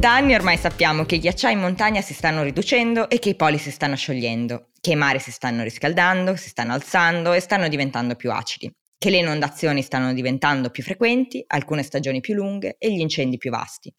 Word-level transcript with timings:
Da 0.00 0.14
anni 0.14 0.32
ormai 0.32 0.56
sappiamo 0.56 1.04
che 1.04 1.16
i 1.16 1.18
ghiacciai 1.18 1.52
in 1.52 1.58
montagna 1.58 2.00
si 2.00 2.14
stanno 2.14 2.42
riducendo 2.42 3.10
e 3.10 3.18
che 3.18 3.28
i 3.28 3.34
poli 3.34 3.58
si 3.58 3.70
stanno 3.70 3.96
sciogliendo, 3.96 4.70
che 4.80 4.92
i 4.92 4.96
mari 4.96 5.18
si 5.18 5.30
stanno 5.30 5.62
riscaldando, 5.62 6.36
si 6.36 6.48
stanno 6.48 6.72
alzando 6.72 7.34
e 7.34 7.40
stanno 7.40 7.68
diventando 7.68 8.14
più 8.14 8.32
acidi, 8.32 8.74
che 8.96 9.10
le 9.10 9.18
inondazioni 9.18 9.82
stanno 9.82 10.14
diventando 10.14 10.70
più 10.70 10.82
frequenti, 10.82 11.44
alcune 11.48 11.82
stagioni 11.82 12.20
più 12.20 12.32
lunghe 12.32 12.76
e 12.78 12.90
gli 12.90 13.00
incendi 13.00 13.36
più 13.36 13.50
vasti. 13.50 13.92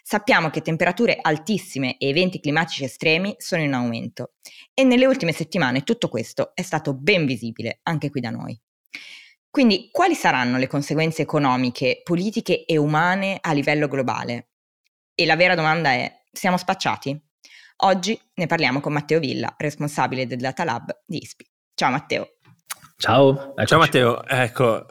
Sappiamo 0.00 0.48
che 0.48 0.62
temperature 0.62 1.18
altissime 1.20 1.98
e 1.98 2.06
eventi 2.06 2.38
climatici 2.38 2.84
estremi 2.84 3.34
sono 3.38 3.62
in 3.62 3.72
aumento 3.72 4.34
e 4.72 4.84
nelle 4.84 5.06
ultime 5.06 5.32
settimane 5.32 5.82
tutto 5.82 6.08
questo 6.08 6.52
è 6.54 6.62
stato 6.62 6.94
ben 6.94 7.26
visibile 7.26 7.80
anche 7.82 8.10
qui 8.10 8.20
da 8.20 8.30
noi. 8.30 8.56
Quindi 9.50 9.88
quali 9.90 10.14
saranno 10.14 10.56
le 10.56 10.68
conseguenze 10.68 11.22
economiche, 11.22 12.02
politiche 12.04 12.64
e 12.64 12.76
umane 12.76 13.38
a 13.40 13.52
livello 13.52 13.88
globale? 13.88 14.47
E 15.20 15.26
la 15.26 15.34
vera 15.34 15.56
domanda 15.56 15.90
è, 15.90 16.22
siamo 16.30 16.56
spacciati? 16.56 17.20
Oggi 17.78 18.16
ne 18.34 18.46
parliamo 18.46 18.78
con 18.78 18.92
Matteo 18.92 19.18
Villa, 19.18 19.52
responsabile 19.58 20.28
del 20.28 20.38
Data 20.38 20.62
Lab 20.62 20.96
di 21.04 21.20
ISPI. 21.20 21.44
Ciao 21.74 21.90
Matteo. 21.90 22.34
Ciao. 22.96 23.30
Eccoci. 23.50 23.66
Ciao 23.66 23.78
Matteo, 23.80 24.24
ecco. 24.24 24.86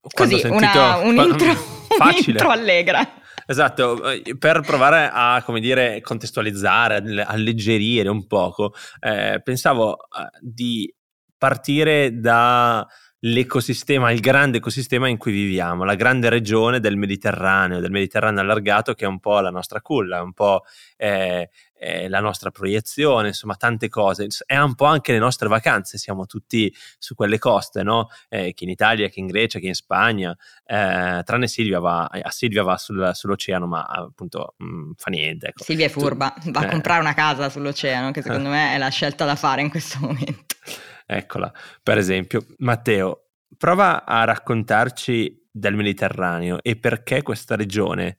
Così, 0.00 0.38
sentito, 0.38 0.56
una, 0.56 0.96
un 1.04 1.16
intro, 1.16 1.54
un'intro 1.98 2.48
allegra. 2.48 3.06
Esatto, 3.44 4.00
per 4.38 4.62
provare 4.62 5.10
a, 5.12 5.42
come 5.44 5.60
dire, 5.60 6.00
contestualizzare, 6.00 7.22
alleggerire 7.26 8.08
un 8.08 8.26
poco, 8.26 8.72
eh, 9.00 9.42
pensavo 9.44 9.98
eh, 9.98 10.30
di 10.40 10.90
partire 11.36 12.18
da 12.18 12.86
l'ecosistema, 13.20 14.12
il 14.12 14.20
grande 14.20 14.58
ecosistema 14.58 15.08
in 15.08 15.16
cui 15.16 15.32
viviamo, 15.32 15.84
la 15.84 15.94
grande 15.94 16.28
regione 16.28 16.80
del 16.80 16.96
Mediterraneo, 16.96 17.80
del 17.80 17.90
Mediterraneo 17.90 18.40
allargato 18.40 18.94
che 18.94 19.04
è 19.04 19.08
un 19.08 19.18
po' 19.18 19.40
la 19.40 19.50
nostra 19.50 19.80
culla, 19.80 20.22
un 20.22 20.32
po' 20.32 20.64
eh, 20.96 21.50
eh, 21.80 22.08
la 22.08 22.20
nostra 22.20 22.50
proiezione, 22.50 23.28
insomma 23.28 23.54
tante 23.54 23.88
cose, 23.88 24.26
è 24.46 24.58
un 24.58 24.74
po' 24.74 24.86
anche 24.86 25.12
le 25.12 25.18
nostre 25.18 25.48
vacanze, 25.48 25.98
siamo 25.98 26.26
tutti 26.26 26.72
su 26.98 27.14
quelle 27.14 27.38
coste, 27.38 27.82
no? 27.82 28.08
Eh, 28.28 28.52
chi 28.52 28.64
in 28.64 28.70
Italia, 28.70 29.08
chi 29.08 29.20
in 29.20 29.26
Grecia, 29.26 29.58
chi 29.58 29.66
in 29.66 29.74
Spagna, 29.74 30.36
eh, 30.66 31.22
tranne 31.24 31.46
Silvia 31.46 31.80
va, 31.80 32.04
a 32.04 32.30
Silvia 32.30 32.62
va 32.62 32.76
sul, 32.76 33.10
sull'oceano 33.12 33.66
ma 33.66 33.82
appunto 33.82 34.54
mh, 34.58 34.64
mm, 34.64 34.90
fa 34.96 35.10
niente. 35.10 35.46
Ecco. 35.48 35.64
Silvia 35.64 35.86
è 35.86 35.88
furba, 35.88 36.34
tu, 36.40 36.50
va 36.50 36.60
a 36.60 36.66
eh. 36.66 36.70
comprare 36.70 37.00
una 37.00 37.14
casa 37.14 37.48
sull'oceano 37.48 38.10
che 38.10 38.22
secondo 38.22 38.48
me 38.48 38.74
è 38.74 38.78
la 38.78 38.88
scelta 38.88 39.24
da 39.24 39.36
fare 39.36 39.62
in 39.62 39.70
questo 39.70 39.98
momento. 40.00 40.56
Eccola, 41.10 41.50
per 41.82 41.96
esempio. 41.96 42.44
Matteo, 42.58 43.30
prova 43.56 44.04
a 44.04 44.24
raccontarci 44.24 45.48
del 45.50 45.74
Mediterraneo 45.74 46.62
e 46.62 46.76
perché 46.76 47.22
questa 47.22 47.56
regione 47.56 48.18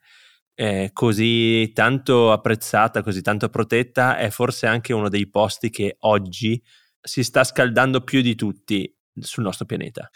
eh, 0.56 0.90
così 0.92 1.72
tanto 1.72 2.32
apprezzata, 2.32 3.04
così 3.04 3.22
tanto 3.22 3.48
protetta, 3.50 4.18
è 4.18 4.32
forse 4.32 4.66
anche 4.66 4.92
uno 4.92 5.08
dei 5.08 5.30
posti 5.30 5.70
che 5.70 5.98
oggi 6.00 6.62
si 7.00 7.24
sta 7.24 7.44
scaldando 7.44 8.02
più 8.02 8.22
di 8.22 8.34
tutti 8.34 8.92
sul 9.20 9.44
nostro 9.44 9.66
pianeta. 9.66 10.10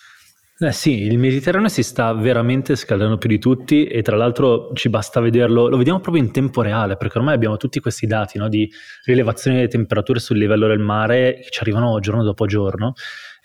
Eh 0.59 0.71
sì, 0.71 1.01
il 1.01 1.17
Mediterraneo 1.17 1.67
si 1.67 1.81
sta 1.81 2.13
veramente 2.13 2.75
scaldando 2.75 3.17
più 3.17 3.27
di 3.27 3.39
tutti 3.39 3.85
e 3.85 4.03
tra 4.03 4.15
l'altro 4.15 4.71
ci 4.75 4.87
basta 4.87 5.19
vederlo, 5.19 5.67
lo 5.67 5.77
vediamo 5.77 5.99
proprio 5.99 6.21
in 6.21 6.31
tempo 6.31 6.61
reale 6.61 6.95
perché 6.95 7.17
ormai 7.17 7.33
abbiamo 7.33 7.57
tutti 7.57 7.79
questi 7.79 8.05
dati 8.05 8.37
no, 8.37 8.47
di 8.49 8.71
rilevazione 9.05 9.57
delle 9.57 9.67
temperature 9.67 10.19
sul 10.19 10.37
livello 10.37 10.67
del 10.67 10.77
mare 10.77 11.39
che 11.41 11.49
ci 11.49 11.59
arrivano 11.61 11.99
giorno 11.99 12.23
dopo 12.23 12.45
giorno 12.45 12.93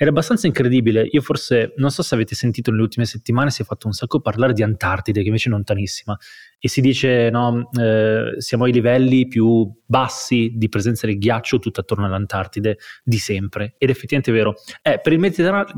è 0.05 0.09
abbastanza 0.09 0.47
incredibile. 0.47 1.09
Io 1.11 1.21
forse, 1.21 1.75
non 1.77 1.91
so 1.91 2.03
se 2.03 2.15
avete 2.15 2.37
sentito 2.37 2.71
nelle 2.71 2.83
ultime 2.83 3.05
settimane, 3.05 3.51
si 3.51 3.63
è 3.63 3.65
fatto 3.65 3.89
un 3.89 3.93
sacco 3.93 4.21
parlare 4.21 4.53
di 4.53 4.63
Antartide 4.63 5.21
che 5.21 5.27
invece 5.27 5.49
è 5.49 5.53
lontanissima 5.53 6.17
e 6.61 6.69
si 6.69 6.81
dice 6.81 7.31
no, 7.31 7.69
eh, 7.73 8.35
siamo 8.39 8.65
ai 8.65 8.73
livelli 8.73 9.27
più 9.27 9.69
bassi 9.85 10.53
di 10.55 10.69
presenza 10.69 11.07
del 11.07 11.19
ghiaccio 11.19 11.59
tutto 11.59 11.81
attorno 11.81 12.07
all'Antartide 12.07 12.79
di 13.03 13.19
sempre 13.19 13.75
ed 13.77 13.91
effettivamente 13.91 14.31
è 14.31 14.35
vero. 14.35 14.55
Eh, 14.83 15.01
per, 15.01 15.13
il 15.13 15.19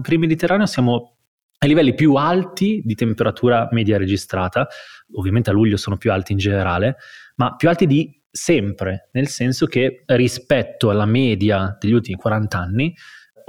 per 0.02 0.12
il 0.12 0.18
Mediterraneo 0.18 0.66
siamo 0.66 1.16
ai 1.56 1.68
livelli 1.68 1.94
più 1.94 2.14
alti 2.14 2.82
di 2.84 2.94
temperatura 2.94 3.68
media 3.70 3.96
registrata, 3.96 4.68
ovviamente 5.14 5.48
a 5.48 5.54
luglio 5.54 5.78
sono 5.78 5.96
più 5.96 6.12
alti 6.12 6.32
in 6.32 6.38
generale, 6.38 6.96
ma 7.36 7.56
più 7.56 7.70
alti 7.70 7.86
di 7.86 8.20
sempre, 8.30 9.08
nel 9.12 9.28
senso 9.28 9.64
che 9.66 10.02
rispetto 10.06 10.90
alla 10.90 11.06
media 11.06 11.76
degli 11.80 11.92
ultimi 11.92 12.16
40 12.16 12.58
anni, 12.58 12.94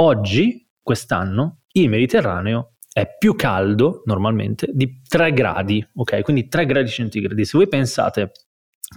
oggi, 0.02 0.68
quest'anno, 0.82 1.62
il 1.74 1.90
Mediterraneo 1.90 2.76
è 2.92 3.08
più 3.18 3.36
caldo 3.36 4.02
normalmente 4.06 4.68
di 4.74 5.02
3 5.08 5.32
gradi, 5.32 5.86
ok? 5.96 6.22
Quindi 6.22 6.48
3 6.48 6.66
gradi 6.66 6.90
centigradi. 6.90 7.46
Se 7.46 7.58
voi 7.58 7.68
pensate 7.68 8.32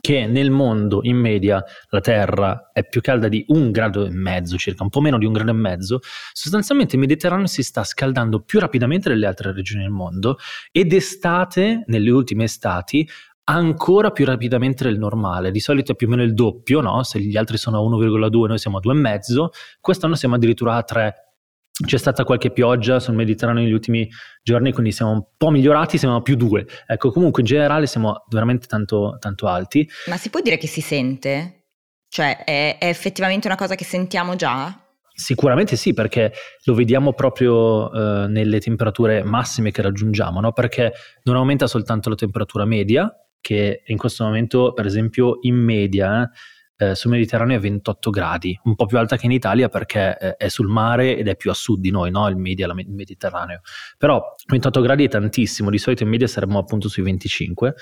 che 0.00 0.26
nel 0.26 0.50
mondo 0.50 1.00
in 1.02 1.16
media 1.16 1.62
la 1.90 2.00
Terra 2.00 2.70
è 2.72 2.84
più 2.84 3.00
calda 3.00 3.28
di 3.28 3.44
un 3.48 3.70
grado 3.70 4.04
e 4.04 4.10
mezzo, 4.10 4.56
circa 4.56 4.82
un 4.82 4.88
po' 4.88 5.00
meno 5.00 5.18
di 5.18 5.24
un 5.24 5.32
grado 5.32 5.50
e 5.50 5.54
mezzo, 5.54 6.00
sostanzialmente 6.32 6.96
il 6.96 7.00
Mediterraneo 7.02 7.46
si 7.46 7.62
sta 7.62 7.84
scaldando 7.84 8.40
più 8.40 8.58
rapidamente 8.58 9.08
delle 9.08 9.26
altre 9.26 9.52
regioni 9.52 9.82
del 9.82 9.92
mondo 9.92 10.38
ed 10.72 10.92
estate, 10.92 11.84
nelle 11.86 12.10
ultime 12.10 12.44
estati, 12.44 13.08
ancora 13.44 14.10
più 14.10 14.24
rapidamente 14.24 14.84
del 14.84 14.98
normale. 14.98 15.50
Di 15.50 15.60
solito 15.60 15.92
è 15.92 15.94
più 15.94 16.06
o 16.06 16.10
meno 16.10 16.22
il 16.22 16.34
doppio, 16.34 16.80
no? 16.80 17.02
se 17.02 17.20
gli 17.20 17.36
altri 17.36 17.56
sono 17.56 17.78
a 17.78 17.96
1,2 17.96 18.46
noi 18.46 18.58
siamo 18.58 18.78
a 18.78 18.80
2,5, 18.84 19.46
quest'anno 19.80 20.14
siamo 20.14 20.34
addirittura 20.34 20.76
a 20.76 20.82
3 20.82 21.14
c'è 21.84 21.98
stata 21.98 22.22
qualche 22.22 22.52
pioggia 22.52 23.00
sul 23.00 23.14
Mediterraneo 23.14 23.64
negli 23.64 23.72
ultimi 23.72 24.08
giorni, 24.44 24.72
quindi 24.72 24.92
siamo 24.92 25.10
un 25.10 25.24
po' 25.36 25.50
migliorati, 25.50 25.98
siamo 25.98 26.16
a 26.16 26.22
più 26.22 26.36
due. 26.36 26.64
Ecco, 26.86 27.10
comunque 27.10 27.42
in 27.42 27.48
generale 27.48 27.86
siamo 27.86 28.22
veramente 28.28 28.68
tanto, 28.68 29.16
tanto 29.18 29.48
alti. 29.48 29.88
Ma 30.06 30.16
si 30.16 30.30
può 30.30 30.40
dire 30.40 30.56
che 30.56 30.68
si 30.68 30.80
sente? 30.80 31.64
Cioè, 32.08 32.44
è, 32.44 32.78
è 32.78 32.86
effettivamente 32.86 33.48
una 33.48 33.56
cosa 33.56 33.74
che 33.74 33.84
sentiamo 33.84 34.36
già? 34.36 34.78
Sicuramente 35.16 35.74
sì, 35.74 35.94
perché 35.94 36.32
lo 36.64 36.74
vediamo 36.74 37.12
proprio 37.12 37.92
eh, 37.92 38.28
nelle 38.28 38.60
temperature 38.60 39.24
massime 39.24 39.72
che 39.72 39.82
raggiungiamo, 39.82 40.40
no? 40.40 40.52
perché 40.52 40.92
non 41.24 41.34
aumenta 41.34 41.66
soltanto 41.66 42.08
la 42.08 42.14
temperatura 42.14 42.64
media, 42.64 43.12
che 43.44 43.82
in 43.84 43.98
questo 43.98 44.24
momento, 44.24 44.72
per 44.72 44.86
esempio, 44.86 45.36
in 45.42 45.56
media 45.56 46.30
eh, 46.76 46.94
sul 46.94 47.10
Mediterraneo 47.10 47.58
è 47.58 47.60
28 47.60 48.08
gradi, 48.08 48.58
un 48.64 48.74
po' 48.74 48.86
più 48.86 48.96
alta 48.96 49.18
che 49.18 49.26
in 49.26 49.32
Italia 49.32 49.68
perché 49.68 50.16
eh, 50.18 50.36
è 50.36 50.48
sul 50.48 50.66
mare 50.66 51.14
ed 51.14 51.28
è 51.28 51.36
più 51.36 51.50
a 51.50 51.54
sud 51.54 51.78
di 51.78 51.90
noi, 51.90 52.10
no? 52.10 52.26
il, 52.28 52.36
media, 52.36 52.66
il 52.66 52.90
Mediterraneo. 52.90 53.60
Però 53.98 54.34
28 54.46 54.80
gradi 54.80 55.04
è 55.04 55.08
tantissimo, 55.08 55.68
di 55.68 55.76
solito 55.76 56.04
in 56.04 56.08
media 56.08 56.26
saremmo 56.26 56.58
appunto 56.58 56.88
sui 56.88 57.02
25 57.02 57.74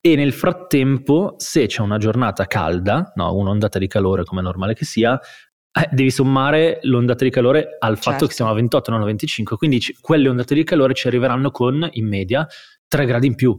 e 0.00 0.14
nel 0.14 0.34
frattempo, 0.34 1.36
se 1.38 1.66
c'è 1.66 1.80
una 1.80 1.96
giornata 1.96 2.46
calda, 2.46 3.12
no, 3.14 3.34
un'ondata 3.34 3.78
di 3.78 3.86
calore 3.86 4.24
come 4.24 4.40
è 4.40 4.44
normale 4.44 4.74
che 4.74 4.84
sia, 4.84 5.18
eh, 5.18 5.88
devi 5.90 6.10
sommare 6.10 6.80
l'ondata 6.82 7.24
di 7.24 7.30
calore 7.30 7.76
al 7.78 7.94
certo. 7.94 8.10
fatto 8.10 8.26
che 8.26 8.34
siamo 8.34 8.50
a 8.50 8.54
28, 8.54 8.90
non 8.90 9.00
a 9.00 9.04
25, 9.06 9.56
quindi 9.56 9.78
c- 9.78 9.98
quelle 10.00 10.28
ondate 10.28 10.54
di 10.54 10.64
calore 10.64 10.92
ci 10.92 11.06
arriveranno 11.06 11.50
con 11.50 11.88
in 11.92 12.06
media 12.06 12.46
3 12.88 13.04
gradi 13.06 13.26
in 13.26 13.34
più. 13.34 13.58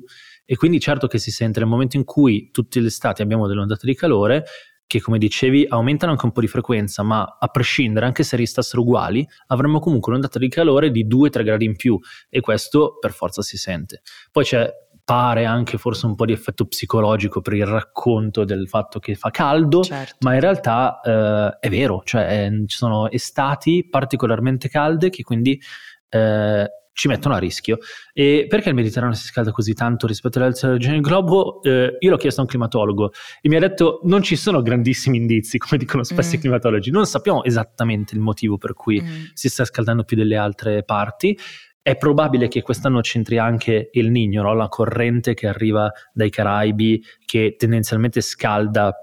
E 0.52 0.56
quindi 0.56 0.80
certo 0.80 1.06
che 1.06 1.20
si 1.20 1.30
sente 1.30 1.60
nel 1.60 1.70
momento 1.70 1.96
in 1.96 2.04
cui 2.04 2.50
tutte 2.52 2.80
le 2.80 2.88
estati 2.88 3.22
abbiamo 3.22 3.46
delle 3.46 3.60
ondate 3.60 3.86
di 3.86 3.94
calore, 3.94 4.46
che 4.88 5.00
come 5.00 5.20
dicevi 5.20 5.68
aumentano 5.70 6.14
anche 6.14 6.26
un 6.26 6.32
po' 6.32 6.42
di 6.42 6.48
frequenza, 6.48 7.04
ma 7.04 7.38
a 7.40 7.48
prescindere, 7.50 8.08
anche 8.08 8.24
se 8.24 8.36
restassero 8.36 8.82
uguali, 8.82 9.24
avremmo 9.46 9.80
comunque 9.80 10.12
un'ondata 10.12 10.40
di 10.40 10.50
calore 10.50 10.90
di 10.90 11.06
2-3 11.06 11.44
gradi 11.44 11.66
in 11.66 11.76
più 11.76 12.00
e 12.28 12.40
questo 12.40 12.98
per 13.00 13.12
forza 13.12 13.44
si 13.44 13.58
sente. 13.58 14.02
Poi 14.32 14.44
c'è 14.44 14.74
pare 15.04 15.46
anche 15.46 15.78
forse 15.78 16.08
un 16.08 16.16
po' 16.16 16.26
di 16.26 16.34
effetto 16.34 16.66
psicologico 16.66 17.42
per 17.42 17.54
il 17.54 17.68
racconto 17.68 18.44
del 18.44 18.68
fatto 18.68 18.98
che 18.98 19.14
fa 19.14 19.30
caldo, 19.30 19.84
certo. 19.84 20.16
ma 20.22 20.34
in 20.34 20.40
realtà 20.40 21.00
eh, 21.02 21.58
è 21.60 21.70
vero, 21.70 22.02
cioè 22.04 22.46
eh, 22.46 22.64
ci 22.66 22.76
sono 22.76 23.08
estati 23.12 23.88
particolarmente 23.88 24.68
calde 24.68 25.12
che 25.12 25.22
quindi 25.22 25.62
eh, 26.10 26.68
ci 27.00 27.08
mettono 27.08 27.34
a 27.34 27.38
rischio. 27.38 27.78
E 28.12 28.46
perché 28.50 28.68
il 28.68 28.76
Mediterraneo 28.76 29.16
si 29.16 29.26
scalda 29.26 29.52
così 29.52 29.74
tanto 29.74 30.06
rispetto 30.06 30.38
alle 30.38 30.48
altre 30.48 30.72
regioni 30.72 30.96
del 30.96 31.02
globo? 31.02 31.64
Eh, 31.64 31.96
io 31.98 32.10
l'ho 32.10 32.18
chiesto 32.18 32.42
a 32.42 32.44
un 32.44 32.50
climatologo 32.50 33.14
e 33.42 33.48
mi 33.48 33.56
ha 33.56 33.60
detto 33.60 34.02
non 34.04 34.22
ci 34.22 34.36
sono 34.36 34.62
grandissimi 34.62 35.16
indizi, 35.16 35.58
come 35.58 35.78
dicono 35.78 36.04
spesso 36.04 36.32
mm. 36.32 36.34
i 36.34 36.40
climatologi, 36.40 36.92
non 36.92 37.06
sappiamo 37.06 37.46
esattamente 37.46 38.16
il 38.16 38.20
motivo 38.20 38.58
per 38.58 38.74
cui 38.74 39.02
mm. 39.02 39.24
si 39.34 39.48
sta 39.48 39.64
scaldando 39.64 40.04
più 40.04 40.18
delle 40.18 40.36
altre 40.36 40.84
parti. 40.84 41.38
È 41.82 41.96
probabile 41.96 42.50
che 42.50 42.62
quest'anno 42.62 43.00
c'entri 43.00 43.38
anche 43.38 43.90
il 43.94 44.12
Nino, 44.12 44.42
no? 44.44 44.54
la 44.54 44.68
corrente 44.68 45.34
che 45.34 45.48
arriva 45.48 45.90
dai 46.12 46.30
Caraibi, 46.30 47.02
che 47.26 47.56
tendenzialmente 47.58 48.20
scalda 48.20 48.94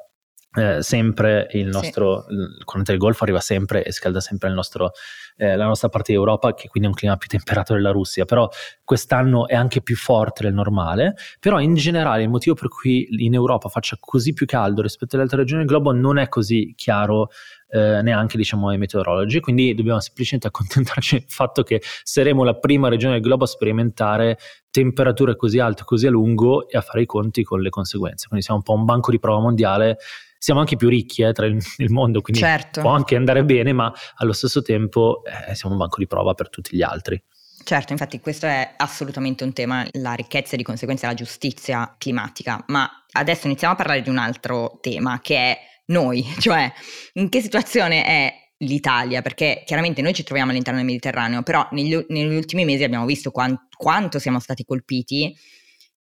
eh, 0.56 0.82
sempre 0.82 1.48
il 1.52 1.66
nostro, 1.66 2.24
sì. 2.26 2.34
il 2.34 2.64
corrente 2.64 2.92
del 2.92 3.00
Golfo 3.00 3.24
arriva 3.24 3.40
sempre 3.40 3.84
e 3.84 3.92
scalda 3.92 4.20
sempre 4.20 4.50
nostro, 4.50 4.92
eh, 5.36 5.54
la 5.54 5.66
nostra 5.66 5.88
parte 5.88 6.12
di 6.12 6.18
Europa, 6.18 6.54
che 6.54 6.68
quindi 6.68 6.88
è 6.88 6.92
un 6.92 6.96
clima 6.96 7.16
più 7.16 7.28
temperato 7.28 7.74
della 7.74 7.90
Russia, 7.90 8.24
però 8.24 8.48
quest'anno 8.82 9.48
è 9.48 9.54
anche 9.54 9.82
più 9.82 9.96
forte 9.96 10.44
del 10.44 10.54
normale, 10.54 11.14
però 11.40 11.60
in 11.60 11.74
generale 11.74 12.22
il 12.22 12.30
motivo 12.30 12.54
per 12.54 12.68
cui 12.68 13.06
in 13.24 13.34
Europa 13.34 13.68
faccia 13.68 13.96
così 14.00 14.32
più 14.32 14.46
caldo 14.46 14.80
rispetto 14.80 15.14
alle 15.14 15.24
altre 15.24 15.40
regioni 15.40 15.60
del 15.60 15.68
globo 15.68 15.92
non 15.92 16.16
è 16.16 16.28
così 16.28 16.72
chiaro 16.74 17.28
eh, 17.68 18.00
neanche 18.00 18.38
diciamo 18.38 18.68
ai 18.68 18.78
meteorologi, 18.78 19.40
quindi 19.40 19.74
dobbiamo 19.74 20.00
semplicemente 20.00 20.46
accontentarci 20.46 21.18
del 21.18 21.28
fatto 21.28 21.62
che 21.64 21.82
saremo 22.02 22.44
la 22.44 22.54
prima 22.54 22.88
regione 22.88 23.14
del 23.14 23.22
globo 23.22 23.44
a 23.44 23.48
sperimentare 23.48 24.38
temperature 24.70 25.36
così 25.36 25.58
alte 25.58 25.82
così 25.84 26.06
a 26.06 26.10
lungo 26.10 26.68
e 26.68 26.78
a 26.78 26.80
fare 26.80 27.02
i 27.02 27.06
conti 27.06 27.42
con 27.42 27.60
le 27.60 27.68
conseguenze, 27.68 28.28
quindi 28.28 28.44
siamo 28.44 28.60
un 28.60 28.64
po' 28.64 28.80
un 28.80 28.86
banco 28.86 29.10
di 29.10 29.18
prova 29.18 29.40
mondiale 29.40 29.98
siamo 30.38 30.60
anche 30.60 30.76
più 30.76 30.88
ricchi 30.88 31.22
eh, 31.22 31.32
tra 31.32 31.46
il, 31.46 31.62
il, 31.78 31.90
mondo, 31.90 32.20
quindi 32.20 32.42
certo. 32.42 32.80
può 32.80 32.90
anche 32.90 33.16
andare 33.16 33.44
bene, 33.44 33.72
ma 33.72 33.92
allo 34.16 34.32
stesso 34.32 34.62
tempo 34.62 35.22
eh, 35.24 35.54
siamo 35.54 35.74
un 35.74 35.80
banco 35.80 35.98
di 35.98 36.06
prova 36.06 36.34
per 36.34 36.50
tutti 36.50 36.76
gli 36.76 36.82
altri. 36.82 37.22
Certo, 37.64 37.92
infatti 37.92 38.20
questo 38.20 38.46
è 38.46 38.74
assolutamente 38.76 39.42
un 39.42 39.52
tema, 39.52 39.84
la 39.92 40.12
ricchezza 40.12 40.54
e 40.54 40.56
di 40.56 40.62
conseguenza 40.62 41.08
la 41.08 41.14
giustizia 41.14 41.96
climatica, 41.98 42.62
ma 42.68 42.88
adesso 43.12 43.46
iniziamo 43.46 43.74
a 43.74 43.76
parlare 43.76 44.02
di 44.02 44.08
un 44.08 44.18
altro 44.18 44.78
tema 44.80 45.20
che 45.20 45.36
è 45.36 45.58
noi, 45.86 46.24
cioè 46.38 46.72
in 47.14 47.28
che 47.28 47.40
situazione 47.40 48.04
è 48.04 48.34
l'Italia, 48.58 49.20
perché 49.20 49.64
chiaramente 49.66 50.00
noi 50.00 50.14
ci 50.14 50.22
troviamo 50.22 50.50
all'interno 50.50 50.78
del 50.78 50.88
Mediterraneo, 50.88 51.42
però 51.42 51.66
negli, 51.72 52.04
negli 52.08 52.36
ultimi 52.36 52.64
mesi 52.64 52.84
abbiamo 52.84 53.04
visto 53.04 53.30
quant, 53.30 53.68
quanto 53.76 54.18
siamo 54.18 54.38
stati 54.38 54.64
colpiti 54.64 55.36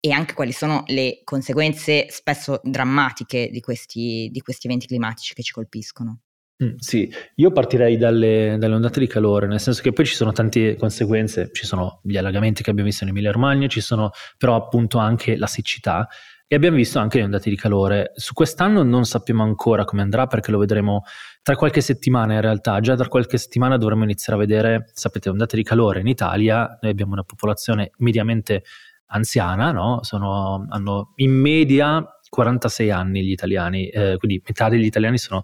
e 0.05 0.11
anche 0.11 0.35
quali 0.35 0.51
sono 0.51 0.83
le 0.85 1.21
conseguenze 1.23 2.05
spesso 2.09 2.59
drammatiche 2.61 3.49
di 3.51 3.59
questi, 3.59 4.29
di 4.31 4.39
questi 4.39 4.67
eventi 4.67 4.85
climatici 4.85 5.33
che 5.33 5.41
ci 5.41 5.51
colpiscono. 5.51 6.19
Mm, 6.63 6.75
sì, 6.77 7.11
io 7.35 7.51
partirei 7.51 7.97
dalle, 7.97 8.55
dalle, 8.59 8.75
ondate 8.75 8.99
di 8.99 9.07
calore, 9.07 9.47
nel 9.47 9.59
senso 9.59 9.81
che 9.81 9.93
poi 9.93 10.05
ci 10.05 10.13
sono 10.13 10.31
tante 10.31 10.75
conseguenze, 10.75 11.49
ci 11.51 11.65
sono 11.65 12.01
gli 12.03 12.17
allagamenti 12.17 12.61
che 12.61 12.69
abbiamo 12.69 12.87
visto 12.87 13.03
in 13.03 13.09
Emilia 13.09 13.31
Romagna, 13.31 13.67
ci 13.67 13.81
sono 13.81 14.11
però 14.37 14.53
appunto 14.53 14.99
anche 14.99 15.37
la 15.37 15.47
siccità 15.47 16.07
e 16.45 16.55
abbiamo 16.55 16.77
visto 16.77 16.99
anche 16.99 17.17
le 17.17 17.23
ondate 17.23 17.49
di 17.49 17.55
calore. 17.55 18.11
Su 18.13 18.33
quest'anno 18.33 18.83
non 18.83 19.05
sappiamo 19.05 19.41
ancora 19.41 19.85
come 19.85 20.03
andrà 20.03 20.27
perché 20.27 20.51
lo 20.51 20.59
vedremo 20.59 21.01
tra 21.41 21.55
qualche 21.55 21.81
settimana 21.81 22.35
in 22.35 22.41
realtà, 22.41 22.79
già 22.79 22.95
tra 22.95 23.07
qualche 23.07 23.39
settimana 23.39 23.77
dovremo 23.77 24.03
iniziare 24.03 24.37
a 24.37 24.45
vedere, 24.45 24.91
sapete, 24.93 25.29
ondate 25.29 25.55
di 25.55 25.63
calore 25.63 26.01
in 26.01 26.07
Italia, 26.07 26.77
noi 26.79 26.91
abbiamo 26.91 27.13
una 27.13 27.23
popolazione 27.23 27.89
mediamente 27.97 28.61
anziana, 29.07 29.71
no? 29.71 29.99
Sono, 30.03 30.65
hanno 30.69 31.13
in 31.15 31.31
media 31.31 32.03
46 32.29 32.91
anni 32.91 33.23
gli 33.23 33.31
italiani, 33.31 33.87
eh, 33.87 34.17
quindi 34.17 34.41
metà 34.45 34.69
degli 34.69 34.85
italiani 34.85 35.17
sono, 35.17 35.43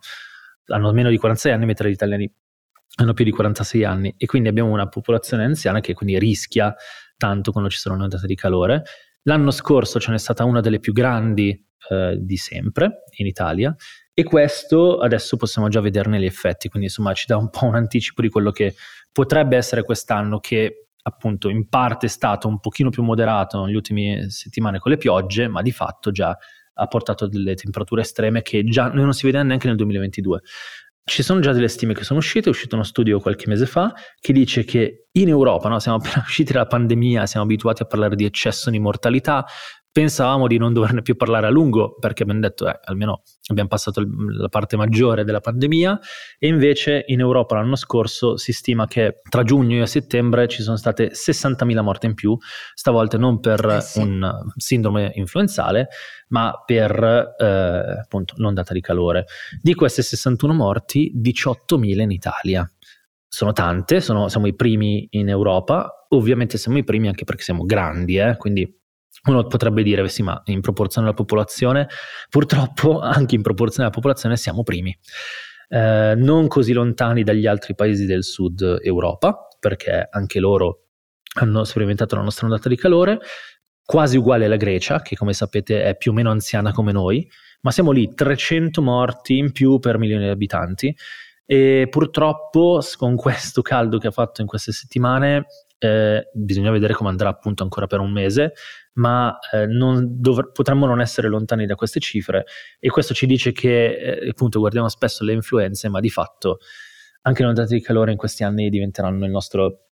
hanno 0.67 0.91
meno 0.91 1.09
di 1.09 1.17
46 1.17 1.51
anni, 1.51 1.65
metà 1.65 1.83
degli 1.83 1.93
italiani 1.93 2.31
hanno 2.95 3.13
più 3.13 3.23
di 3.23 3.31
46 3.31 3.83
anni 3.85 4.13
e 4.17 4.25
quindi 4.25 4.49
abbiamo 4.49 4.69
una 4.69 4.87
popolazione 4.87 5.45
anziana 5.45 5.79
che 5.79 5.93
quindi 5.93 6.19
rischia 6.19 6.75
tanto 7.15 7.51
quando 7.51 7.69
ci 7.69 7.77
sono 7.77 7.95
le 7.95 8.03
ondate 8.03 8.27
di 8.27 8.35
calore. 8.35 8.83
L'anno 9.23 9.51
scorso 9.51 9.99
ce 9.99 10.11
n'è 10.11 10.17
stata 10.17 10.43
una 10.43 10.59
delle 10.59 10.79
più 10.79 10.91
grandi 10.91 11.67
eh, 11.89 12.17
di 12.19 12.37
sempre 12.37 13.03
in 13.17 13.27
Italia 13.27 13.73
e 14.13 14.23
questo 14.23 14.99
adesso 14.99 15.37
possiamo 15.37 15.69
già 15.69 15.79
vederne 15.79 16.19
gli 16.19 16.25
effetti, 16.25 16.67
quindi 16.67 16.87
insomma 16.89 17.13
ci 17.13 17.25
dà 17.27 17.37
un 17.37 17.49
po' 17.49 17.65
un 17.65 17.75
anticipo 17.75 18.21
di 18.21 18.29
quello 18.29 18.51
che 18.51 18.75
potrebbe 19.11 19.55
essere 19.55 19.83
quest'anno 19.83 20.39
che 20.39 20.87
appunto 21.03 21.49
in 21.49 21.67
parte 21.67 22.05
è 22.05 22.09
stato 22.09 22.47
un 22.47 22.59
pochino 22.59 22.89
più 22.89 23.03
moderato 23.03 23.65
negli 23.65 23.75
ultimi 23.75 24.29
settimane 24.29 24.79
con 24.79 24.91
le 24.91 24.97
piogge, 24.97 25.47
ma 25.47 25.61
di 25.61 25.71
fatto 25.71 26.11
già 26.11 26.37
ha 26.73 26.87
portato 26.87 27.27
delle 27.27 27.55
temperature 27.55 28.01
estreme 28.01 28.41
che 28.41 28.63
già 28.63 28.87
non 28.89 29.13
si 29.13 29.25
vede 29.25 29.43
neanche 29.43 29.67
nel 29.67 29.75
2022. 29.75 30.41
Ci 31.03 31.23
sono 31.23 31.39
già 31.39 31.51
delle 31.51 31.67
stime 31.67 31.93
che 31.93 32.03
sono 32.03 32.19
uscite, 32.19 32.47
è 32.47 32.49
uscito 32.49 32.75
uno 32.75 32.83
studio 32.83 33.19
qualche 33.19 33.47
mese 33.47 33.65
fa 33.65 33.91
che 34.19 34.33
dice 34.33 34.63
che 34.63 35.07
in 35.11 35.27
Europa, 35.27 35.67
no, 35.67 35.79
siamo 35.79 35.97
appena 35.97 36.21
usciti 36.25 36.53
dalla 36.53 36.67
pandemia, 36.67 37.25
siamo 37.25 37.45
abituati 37.45 37.81
a 37.81 37.85
parlare 37.85 38.15
di 38.15 38.25
eccesso 38.25 38.69
di 38.69 38.79
mortalità, 38.79 39.45
Pensavamo 39.93 40.47
di 40.47 40.57
non 40.57 40.71
doverne 40.71 41.01
più 41.01 41.17
parlare 41.17 41.47
a 41.47 41.49
lungo 41.49 41.95
perché 41.99 42.23
abbiamo 42.23 42.39
detto, 42.39 42.65
eh, 42.65 42.79
almeno 42.85 43.23
abbiamo 43.47 43.67
passato 43.67 44.01
la 44.29 44.47
parte 44.47 44.77
maggiore 44.77 45.25
della 45.25 45.41
pandemia 45.41 45.99
e 46.39 46.47
invece 46.47 47.03
in 47.07 47.19
Europa 47.19 47.55
l'anno 47.55 47.75
scorso 47.75 48.37
si 48.37 48.53
stima 48.53 48.87
che 48.87 49.19
tra 49.27 49.43
giugno 49.43 49.81
e 49.81 49.87
settembre 49.87 50.47
ci 50.47 50.63
sono 50.63 50.77
state 50.77 51.11
60.000 51.11 51.81
morti 51.81 52.05
in 52.05 52.13
più, 52.13 52.37
stavolta 52.73 53.17
non 53.17 53.41
per 53.41 53.65
eh 53.65 53.81
sì. 53.81 53.99
un 53.99 54.31
sindrome 54.55 55.11
influenzale, 55.15 55.89
ma 56.29 56.53
per 56.65 57.35
eh, 57.37 57.99
appunto 58.01 58.35
l'ondata 58.37 58.71
di 58.71 58.79
calore. 58.79 59.25
Di 59.61 59.75
queste 59.75 60.03
61 60.03 60.53
morti, 60.53 61.11
18.000 61.21 61.99
in 61.99 62.11
Italia. 62.11 62.71
Sono 63.27 63.51
tante, 63.51 63.99
sono, 63.99 64.29
siamo 64.29 64.47
i 64.47 64.55
primi 64.55 65.07
in 65.11 65.27
Europa, 65.27 66.05
ovviamente 66.09 66.57
siamo 66.57 66.77
i 66.77 66.83
primi 66.83 67.07
anche 67.07 67.23
perché 67.23 67.43
siamo 67.43 67.65
grandi, 67.65 68.17
eh, 68.17 68.35
quindi 68.37 68.80
uno 69.23 69.45
potrebbe 69.45 69.83
dire, 69.83 70.07
sì, 70.09 70.23
ma 70.23 70.41
in 70.45 70.61
proporzione 70.61 71.07
alla 71.07 71.15
popolazione, 71.15 71.87
purtroppo 72.29 72.99
anche 73.01 73.35
in 73.35 73.41
proporzione 73.41 73.85
alla 73.85 73.95
popolazione 73.95 74.37
siamo 74.37 74.63
primi. 74.63 74.97
Eh, 75.69 76.13
non 76.17 76.47
così 76.47 76.73
lontani 76.73 77.23
dagli 77.23 77.45
altri 77.45 77.75
paesi 77.75 78.05
del 78.05 78.23
sud 78.23 78.79
Europa, 78.81 79.47
perché 79.59 80.07
anche 80.09 80.39
loro 80.39 80.87
hanno 81.39 81.63
sperimentato 81.63 82.15
la 82.15 82.23
nostra 82.23 82.47
ondata 82.47 82.67
di 82.67 82.75
calore, 82.75 83.19
quasi 83.83 84.17
uguale 84.17 84.45
alla 84.45 84.57
Grecia, 84.57 85.01
che 85.01 85.15
come 85.15 85.33
sapete 85.33 85.83
è 85.83 85.95
più 85.95 86.11
o 86.11 86.13
meno 86.13 86.31
anziana 86.31 86.71
come 86.71 86.91
noi, 86.91 87.29
ma 87.61 87.71
siamo 87.71 87.91
lì 87.91 88.13
300 88.13 88.81
morti 88.81 89.37
in 89.37 89.51
più 89.51 89.79
per 89.79 89.97
milione 89.97 90.25
di 90.25 90.29
abitanti 90.29 90.95
e 91.45 91.87
purtroppo 91.89 92.79
con 92.97 93.15
questo 93.15 93.61
caldo 93.61 93.97
che 93.97 94.07
ha 94.07 94.11
fatto 94.11 94.41
in 94.41 94.47
queste 94.47 94.71
settimane 94.71 95.45
eh, 95.83 96.29
bisogna 96.31 96.69
vedere 96.69 96.93
come 96.93 97.09
andrà 97.09 97.29
appunto 97.29 97.63
ancora 97.63 97.87
per 97.87 97.99
un 97.99 98.11
mese, 98.11 98.53
ma 98.93 99.39
eh, 99.51 99.65
non 99.65 100.21
dov- 100.21 100.51
potremmo 100.51 100.85
non 100.85 101.01
essere 101.01 101.27
lontani 101.27 101.65
da 101.65 101.73
queste 101.73 101.99
cifre 101.99 102.45
e 102.79 102.89
questo 102.89 103.15
ci 103.15 103.25
dice 103.25 103.51
che 103.51 103.95
eh, 103.95 104.29
appunto 104.29 104.59
guardiamo 104.59 104.89
spesso 104.89 105.23
le 105.23 105.33
influenze, 105.33 105.89
ma 105.89 105.99
di 105.99 106.11
fatto 106.11 106.59
anche 107.23 107.41
le 107.41 107.49
ondate 107.49 107.73
di 107.73 107.81
calore 107.81 108.11
in 108.11 108.17
questi 108.17 108.43
anni 108.43 108.69
diventeranno 108.69 109.25
il 109.25 109.31
nostro 109.31 109.87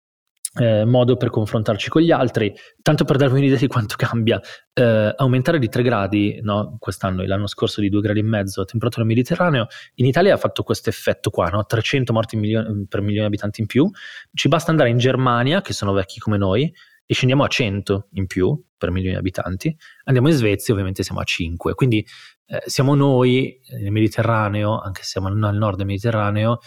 eh, 0.55 0.85
modo 0.85 1.17
per 1.17 1.29
confrontarci 1.29 1.89
con 1.89 2.01
gli 2.01 2.11
altri. 2.11 2.53
Tanto 2.81 3.03
per 3.03 3.17
darvi 3.17 3.39
un'idea 3.39 3.57
di 3.57 3.67
quanto 3.67 3.95
cambia, 3.97 4.39
eh, 4.73 5.13
aumentare 5.15 5.59
di 5.59 5.69
3 5.69 5.83
gradi 5.83 6.39
no, 6.41 6.77
quest'anno 6.79 7.21
e 7.21 7.27
l'anno 7.27 7.47
scorso 7.47 7.81
di 7.81 7.89
2 7.89 8.01
gradi 8.01 8.19
e 8.19 8.23
mezzo 8.23 8.61
la 8.61 8.65
temperatura 8.65 9.03
del 9.05 9.13
Mediterraneo, 9.13 9.67
in 9.95 10.05
Italia 10.05 10.33
ha 10.33 10.37
fatto 10.37 10.63
questo 10.63 10.89
effetto 10.89 11.29
qua, 11.29 11.49
no? 11.49 11.65
300 11.65 12.13
morti 12.13 12.37
milioni, 12.37 12.85
per 12.87 13.01
milione 13.01 13.21
di 13.21 13.33
abitanti 13.33 13.61
in 13.61 13.67
più. 13.67 13.89
Ci 14.33 14.47
basta 14.47 14.71
andare 14.71 14.89
in 14.89 14.97
Germania, 14.97 15.61
che 15.61 15.73
sono 15.73 15.93
vecchi 15.93 16.19
come 16.19 16.37
noi, 16.37 16.71
e 17.07 17.13
scendiamo 17.13 17.43
a 17.43 17.47
100 17.47 18.07
in 18.13 18.25
più 18.25 18.59
per 18.77 18.89
milioni 18.91 19.13
di 19.13 19.19
abitanti. 19.19 19.75
Andiamo 20.05 20.29
in 20.29 20.35
Svezia, 20.35 20.73
ovviamente 20.73 21.03
siamo 21.03 21.21
a 21.21 21.23
5. 21.23 21.73
Quindi 21.75 22.05
eh, 22.47 22.63
siamo 22.65 22.95
noi 22.95 23.59
nel 23.79 23.91
Mediterraneo, 23.91 24.79
anche 24.79 25.01
se 25.01 25.09
siamo 25.09 25.27
al 25.27 25.55
nord 25.55 25.77
del 25.77 25.85
Mediterraneo, 25.85 26.59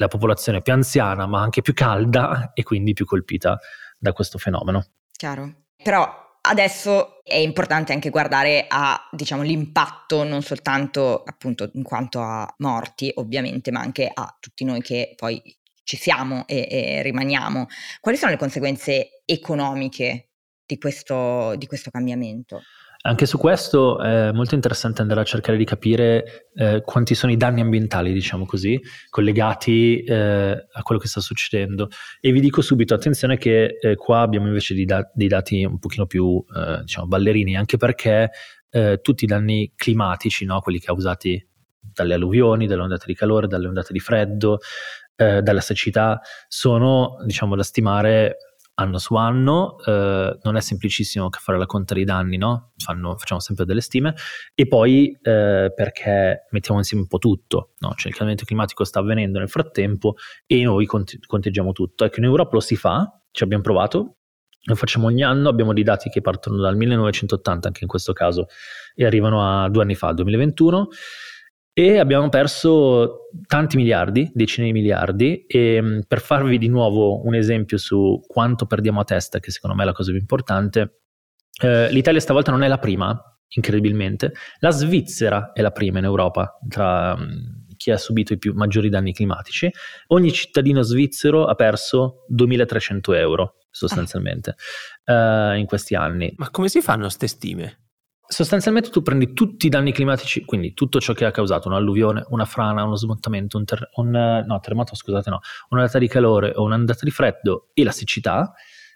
la 0.00 0.08
popolazione 0.08 0.62
più 0.62 0.72
anziana 0.72 1.26
ma 1.26 1.42
anche 1.42 1.60
più 1.60 1.74
calda 1.74 2.52
e 2.54 2.62
quindi 2.62 2.94
più 2.94 3.04
colpita 3.04 3.58
da 3.98 4.12
questo 4.12 4.38
fenomeno. 4.38 4.86
Chiaro. 5.12 5.66
Però 5.76 6.38
adesso 6.40 7.22
è 7.22 7.36
importante 7.36 7.92
anche 7.92 8.08
guardare 8.08 8.64
a 8.66 9.08
diciamo, 9.12 9.42
l'impatto 9.42 10.24
non 10.24 10.40
soltanto 10.40 11.22
appunto 11.22 11.70
in 11.74 11.82
quanto 11.82 12.20
a 12.22 12.52
morti 12.58 13.12
ovviamente 13.16 13.70
ma 13.70 13.80
anche 13.80 14.10
a 14.12 14.34
tutti 14.40 14.64
noi 14.64 14.80
che 14.80 15.12
poi 15.16 15.42
ci 15.84 15.96
siamo 15.96 16.46
e, 16.46 16.66
e 16.70 17.02
rimaniamo. 17.02 17.66
Quali 18.00 18.16
sono 18.16 18.30
le 18.30 18.38
conseguenze 18.38 19.22
economiche 19.26 20.30
di 20.64 20.78
questo, 20.78 21.54
di 21.56 21.66
questo 21.66 21.90
cambiamento? 21.90 22.62
Anche 23.02 23.24
su 23.24 23.38
questo 23.38 23.98
è 23.98 24.30
molto 24.30 24.54
interessante 24.54 25.00
andare 25.00 25.22
a 25.22 25.24
cercare 25.24 25.56
di 25.56 25.64
capire 25.64 26.50
eh, 26.54 26.82
quanti 26.84 27.14
sono 27.14 27.32
i 27.32 27.38
danni 27.38 27.62
ambientali, 27.62 28.12
diciamo 28.12 28.44
così, 28.44 28.78
collegati 29.08 30.02
eh, 30.02 30.66
a 30.70 30.82
quello 30.82 31.00
che 31.00 31.08
sta 31.08 31.20
succedendo. 31.20 31.88
E 32.20 32.30
vi 32.30 32.40
dico 32.40 32.60
subito, 32.60 32.92
attenzione 32.92 33.38
che 33.38 33.78
eh, 33.80 33.94
qua 33.94 34.20
abbiamo 34.20 34.48
invece 34.48 34.74
dei, 34.74 34.84
da- 34.84 35.10
dei, 35.14 35.28
dati 35.28 35.64
un 35.64 35.78
pochino 35.78 36.04
più, 36.04 36.44
eh, 36.54 36.80
diciamo, 36.82 37.06
ballerini, 37.06 37.56
anche 37.56 37.78
perché 37.78 38.32
eh, 38.68 39.00
tutti 39.00 39.24
i 39.24 39.26
danni 39.26 39.72
climatici, 39.74 40.44
no? 40.44 40.60
quelli 40.60 40.78
causati 40.78 41.42
dalle 41.80 42.12
alluvioni, 42.12 42.66
dalle 42.66 42.82
ondate 42.82 43.04
di 43.06 43.14
calore, 43.14 43.46
dalle 43.46 43.66
ondate 43.66 43.94
di 43.94 44.00
freddo, 44.00 44.58
eh, 45.16 45.40
dalla 45.40 45.62
siccità, 45.62 46.20
sono, 46.48 47.16
diciamo, 47.24 47.56
da 47.56 47.62
stimare 47.62 48.36
anno 48.82 48.98
su 48.98 49.14
anno, 49.14 49.76
eh, 49.84 50.38
non 50.42 50.56
è 50.56 50.60
semplicissimo 50.60 51.28
fare 51.30 51.58
la 51.58 51.66
conta 51.66 51.94
dei 51.94 52.04
danni, 52.04 52.36
no? 52.36 52.72
Fanno, 52.76 53.16
facciamo 53.16 53.40
sempre 53.40 53.64
delle 53.64 53.80
stime, 53.80 54.14
e 54.54 54.66
poi 54.66 55.16
eh, 55.22 55.72
perché 55.74 56.46
mettiamo 56.50 56.78
insieme 56.78 57.02
un 57.02 57.08
po' 57.08 57.18
tutto, 57.18 57.72
no? 57.78 57.90
Cioè 57.90 58.08
il 58.08 58.12
cambiamento 58.12 58.44
climatico 58.44 58.84
sta 58.84 59.00
avvenendo 59.00 59.38
nel 59.38 59.48
frattempo 59.48 60.14
e 60.46 60.62
noi 60.62 60.86
cont- 60.86 61.24
conteggiamo 61.26 61.72
tutto. 61.72 62.04
Ecco, 62.04 62.18
in 62.18 62.24
Europa 62.24 62.50
lo 62.54 62.60
si 62.60 62.76
fa, 62.76 63.20
ci 63.30 63.42
abbiamo 63.42 63.62
provato, 63.62 64.16
lo 64.64 64.74
facciamo 64.74 65.06
ogni 65.06 65.22
anno, 65.22 65.48
abbiamo 65.48 65.72
dei 65.72 65.84
dati 65.84 66.10
che 66.10 66.20
partono 66.20 66.58
dal 66.58 66.76
1980 66.76 67.68
anche 67.68 67.80
in 67.82 67.88
questo 67.88 68.12
caso 68.12 68.46
e 68.94 69.06
arrivano 69.06 69.64
a 69.64 69.68
due 69.68 69.82
anni 69.82 69.94
fa, 69.94 70.12
2021 70.12 70.88
e 71.72 71.98
abbiamo 71.98 72.28
perso 72.28 73.28
tanti 73.46 73.76
miliardi, 73.76 74.30
decine 74.34 74.66
di 74.66 74.72
miliardi 74.72 75.44
e 75.46 75.80
mm, 75.80 76.00
per 76.06 76.20
farvi 76.20 76.58
di 76.58 76.68
nuovo 76.68 77.24
un 77.24 77.34
esempio 77.34 77.78
su 77.78 78.20
quanto 78.26 78.66
perdiamo 78.66 79.00
a 79.00 79.04
testa, 79.04 79.38
che 79.38 79.50
secondo 79.50 79.76
me 79.76 79.82
è 79.82 79.86
la 79.86 79.92
cosa 79.92 80.10
più 80.10 80.20
importante, 80.20 81.00
eh, 81.62 81.90
l'Italia 81.92 82.20
stavolta 82.20 82.50
non 82.50 82.62
è 82.62 82.68
la 82.68 82.78
prima, 82.78 83.18
incredibilmente, 83.48 84.32
la 84.58 84.70
Svizzera 84.70 85.52
è 85.52 85.60
la 85.60 85.70
prima 85.70 85.98
in 85.98 86.04
Europa 86.04 86.58
tra 86.68 87.14
um, 87.14 87.66
chi 87.76 87.90
ha 87.90 87.96
subito 87.96 88.32
i 88.32 88.38
più 88.38 88.52
maggiori 88.54 88.88
danni 88.88 89.12
climatici, 89.12 89.70
ogni 90.08 90.32
cittadino 90.32 90.82
svizzero 90.82 91.46
ha 91.46 91.54
perso 91.54 92.26
2300 92.28 93.14
euro 93.14 93.54
sostanzialmente 93.70 94.56
ah. 95.04 95.52
uh, 95.52 95.56
in 95.56 95.64
questi 95.64 95.94
anni. 95.94 96.32
Ma 96.36 96.50
come 96.50 96.68
si 96.68 96.82
fanno 96.82 97.04
queste 97.04 97.26
stime? 97.26 97.89
Sostanzialmente 98.30 98.90
tu 98.90 99.02
prendi 99.02 99.32
tutti 99.32 99.66
i 99.66 99.68
danni 99.68 99.92
climatici, 99.92 100.44
quindi 100.44 100.72
tutto 100.72 101.00
ciò 101.00 101.12
che 101.12 101.24
ha 101.24 101.32
causato 101.32 101.66
un'alluvione, 101.66 102.26
una 102.28 102.44
frana, 102.44 102.84
uno 102.84 102.94
smontamento, 102.94 103.58
un, 103.58 103.64
ter- 103.64 103.88
un 103.96 104.10
no, 104.10 104.60
terremoto, 104.60 104.94
scusate, 104.94 105.30
no, 105.30 105.40
un'ondata 105.70 105.98
di 105.98 106.06
calore 106.06 106.52
o 106.54 106.62
un'ondata 106.62 107.00
di 107.02 107.10
freddo 107.10 107.70
e 107.74 107.82
la 107.82 107.90
siccità, 107.90 108.52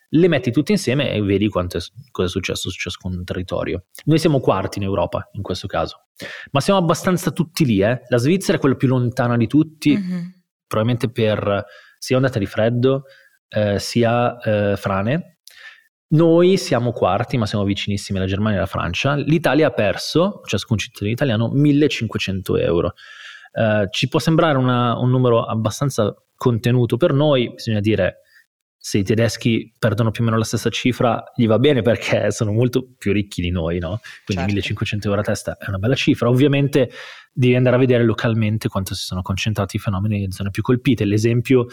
le 0.09 0.29
metti 0.29 0.53
tutte 0.53 0.71
insieme 0.71 1.11
e 1.11 1.21
vedi 1.21 1.49
quanto 1.49 1.79
è, 1.79 1.81
cosa 2.13 2.29
è 2.29 2.31
successo 2.31 2.71
su 2.71 2.79
ciascun 2.79 3.25
territorio. 3.25 3.87
Noi 4.05 4.19
siamo 4.19 4.39
quarti 4.39 4.79
in 4.79 4.85
Europa 4.85 5.29
in 5.33 5.43
questo 5.43 5.67
caso, 5.67 6.07
ma 6.53 6.61
siamo 6.61 6.79
abbastanza 6.79 7.33
tutti 7.33 7.65
lì. 7.65 7.81
Eh? 7.81 8.03
La 8.07 8.19
Svizzera 8.19 8.57
è 8.57 8.61
quella 8.61 8.77
più 8.77 8.87
lontana 8.87 9.37
di 9.37 9.49
tutti, 9.49 9.97
mm-hmm. 9.97 10.25
probabilmente 10.69 11.11
per 11.11 11.65
sia 11.99 12.15
ondata 12.15 12.39
di 12.39 12.47
freddo, 12.47 13.07
eh, 13.49 13.81
sia 13.81 14.39
eh, 14.39 14.77
frane, 14.77 15.34
noi 16.15 16.57
siamo 16.57 16.93
quarti, 16.93 17.37
ma 17.37 17.47
siamo 17.47 17.65
vicinissimi 17.65 18.19
alla 18.19 18.27
Germania 18.27 18.57
e 18.57 18.59
alla 18.59 18.69
Francia. 18.69 19.15
L'Italia 19.15 19.69
ha 19.69 19.71
perso, 19.71 20.41
ciascun 20.45 20.79
cittadino 20.79 21.13
italiano, 21.13 21.49
1500 21.49 22.57
euro. 22.59 22.95
Uh, 23.53 23.89
ci 23.91 24.09
può 24.09 24.19
sembrare 24.19 24.59
una, 24.59 24.99
un 24.99 25.11
numero 25.11 25.45
abbastanza 25.45 26.15
contenuto 26.37 26.97
per 26.97 27.13
noi, 27.13 27.53
bisogna 27.53 27.81
dire 27.81 28.19
se 28.77 28.99
i 28.99 29.03
tedeschi 29.03 29.73
perdono 29.79 30.11
più 30.11 30.23
o 30.23 30.27
meno 30.27 30.37
la 30.37 30.45
stessa 30.45 30.69
cifra, 30.69 31.25
gli 31.35 31.47
va 31.47 31.59
bene 31.59 31.81
perché 31.81 32.31
sono 32.31 32.53
molto 32.53 32.87
più 32.99 33.13
ricchi 33.13 33.41
di 33.41 33.51
noi, 33.51 33.79
no? 33.79 34.01
Quindi 34.27 34.45
certo. 34.45 34.53
1500 34.53 35.09
euro 35.09 35.21
a 35.21 35.25
testa 35.25 35.57
è 35.57 35.69
una 35.69 35.79
bella 35.79 35.95
cifra. 35.95 36.29
Ovviamente 36.29 36.91
devi 37.33 37.57
andare 37.57 37.77
a 37.77 37.79
vedere 37.79 38.05
localmente 38.05 38.69
quanto 38.69 38.95
si 38.95 39.05
sono 39.05 39.23
concentrati 39.23 39.77
i 39.77 39.79
fenomeni 39.79 40.19
nelle 40.19 40.33
zone 40.33 40.51
più 40.51 40.63
colpite. 40.63 41.07
L'esempio 41.07 41.67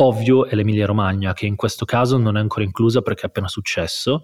Ovvio 0.00 0.46
è 0.46 0.54
l'Emilia 0.54 0.86
Romagna, 0.86 1.32
che 1.32 1.46
in 1.46 1.56
questo 1.56 1.84
caso 1.84 2.18
non 2.18 2.36
è 2.36 2.40
ancora 2.40 2.64
inclusa 2.64 3.02
perché 3.02 3.22
è 3.22 3.26
appena 3.26 3.48
successo, 3.48 4.22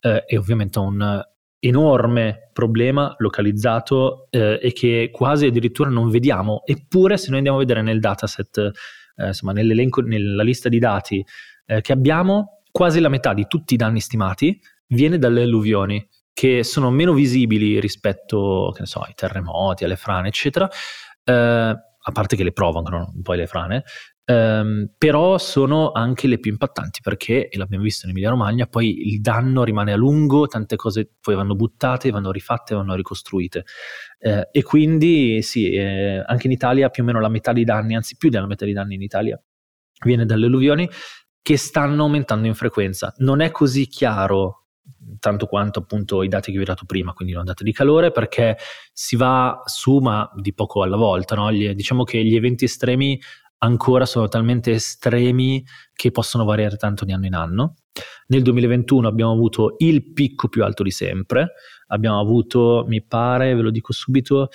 eh, 0.00 0.24
è 0.24 0.38
ovviamente 0.38 0.78
un 0.78 1.22
enorme 1.58 2.50
problema 2.52 3.12
localizzato 3.18 4.28
eh, 4.30 4.60
e 4.62 4.72
che 4.72 5.10
quasi 5.12 5.46
addirittura 5.46 5.90
non 5.90 6.10
vediamo, 6.10 6.62
eppure 6.64 7.16
se 7.16 7.28
noi 7.28 7.38
andiamo 7.38 7.58
a 7.58 7.60
vedere 7.60 7.82
nel 7.82 7.98
dataset, 7.98 8.70
eh, 9.16 9.26
insomma 9.26 9.52
nell'elenco, 9.52 10.00
nella 10.00 10.44
lista 10.44 10.68
di 10.68 10.78
dati 10.78 11.24
eh, 11.66 11.80
che 11.80 11.92
abbiamo, 11.92 12.62
quasi 12.70 13.00
la 13.00 13.08
metà 13.08 13.34
di 13.34 13.46
tutti 13.48 13.74
i 13.74 13.76
danni 13.76 14.00
stimati 14.00 14.60
viene 14.88 15.18
dalle 15.18 15.42
alluvioni, 15.42 16.06
che 16.32 16.62
sono 16.62 16.90
meno 16.90 17.14
visibili 17.14 17.80
rispetto 17.80 18.72
so, 18.82 19.00
ai 19.00 19.14
terremoti, 19.14 19.84
alle 19.84 19.96
frane, 19.96 20.28
eccetera, 20.28 20.68
eh, 21.24 21.32
a 21.32 22.12
parte 22.12 22.36
che 22.36 22.44
le 22.44 22.52
provocano 22.52 23.10
un 23.12 23.22
po' 23.22 23.32
le 23.32 23.46
frane, 23.46 23.82
Um, 24.28 24.90
però 24.98 25.38
sono 25.38 25.92
anche 25.92 26.26
le 26.26 26.40
più 26.40 26.50
impattanti 26.50 26.98
perché, 27.00 27.48
e 27.48 27.56
l'abbiamo 27.56 27.84
visto 27.84 28.06
in 28.06 28.10
Emilia 28.10 28.30
Romagna, 28.30 28.66
poi 28.66 29.06
il 29.06 29.20
danno 29.20 29.62
rimane 29.62 29.92
a 29.92 29.96
lungo, 29.96 30.48
tante 30.48 30.74
cose 30.74 31.08
poi 31.20 31.36
vanno 31.36 31.54
buttate, 31.54 32.10
vanno 32.10 32.32
rifatte, 32.32 32.74
vanno 32.74 32.96
ricostruite. 32.96 33.64
Uh, 34.18 34.42
e 34.50 34.62
quindi 34.64 35.42
sì, 35.42 35.70
eh, 35.70 36.24
anche 36.26 36.46
in 36.46 36.52
Italia 36.52 36.88
più 36.88 37.04
o 37.04 37.06
meno 37.06 37.20
la 37.20 37.28
metà 37.28 37.52
dei 37.52 37.64
danni, 37.64 37.94
anzi 37.94 38.16
più 38.16 38.28
della 38.28 38.46
metà 38.46 38.64
dei 38.64 38.74
danni 38.74 38.96
in 38.96 39.02
Italia, 39.02 39.40
viene 40.04 40.26
dalle 40.26 40.46
alluvioni 40.46 40.88
che 41.40 41.56
stanno 41.56 42.02
aumentando 42.02 42.48
in 42.48 42.54
frequenza. 42.54 43.14
Non 43.18 43.40
è 43.40 43.52
così 43.52 43.86
chiaro 43.86 44.64
tanto 45.20 45.46
quanto 45.46 45.80
appunto 45.80 46.22
i 46.22 46.28
dati 46.28 46.50
che 46.50 46.56
vi 46.56 46.64
ho 46.64 46.66
dato 46.66 46.84
prima, 46.84 47.12
quindi 47.12 47.34
l'ondata 47.34 47.62
di 47.62 47.72
calore, 47.72 48.10
perché 48.10 48.56
si 48.92 49.14
va 49.14 49.62
su 49.64 49.98
ma 49.98 50.28
di 50.34 50.52
poco 50.52 50.82
alla 50.82 50.96
volta. 50.96 51.36
No? 51.36 51.52
Gli, 51.52 51.72
diciamo 51.74 52.02
che 52.02 52.24
gli 52.24 52.34
eventi 52.34 52.64
estremi 52.64 53.20
ancora 53.58 54.06
sono 54.06 54.28
talmente 54.28 54.72
estremi 54.72 55.64
che 55.94 56.10
possono 56.10 56.44
variare 56.44 56.76
tanto 56.76 57.04
di 57.04 57.12
anno 57.12 57.26
in 57.26 57.34
anno. 57.34 57.76
Nel 58.28 58.42
2021 58.42 59.08
abbiamo 59.08 59.32
avuto 59.32 59.76
il 59.78 60.12
picco 60.12 60.48
più 60.48 60.64
alto 60.64 60.82
di 60.82 60.90
sempre, 60.90 61.52
abbiamo 61.88 62.20
avuto, 62.20 62.84
mi 62.86 63.02
pare, 63.02 63.54
ve 63.54 63.62
lo 63.62 63.70
dico 63.70 63.92
subito, 63.92 64.48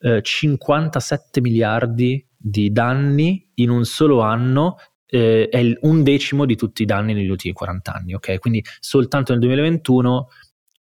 eh, 0.00 0.20
57 0.22 1.40
miliardi 1.40 2.26
di 2.36 2.72
danni 2.72 3.50
in 3.54 3.70
un 3.70 3.84
solo 3.84 4.20
anno, 4.20 4.76
eh, 5.06 5.48
è 5.48 5.78
un 5.82 6.02
decimo 6.02 6.44
di 6.44 6.56
tutti 6.56 6.82
i 6.82 6.86
danni 6.86 7.14
negli 7.14 7.28
ultimi 7.28 7.54
40 7.54 7.94
anni, 7.94 8.14
ok? 8.14 8.38
Quindi 8.38 8.64
soltanto 8.80 9.32
nel 9.32 9.40
2021 9.40 10.28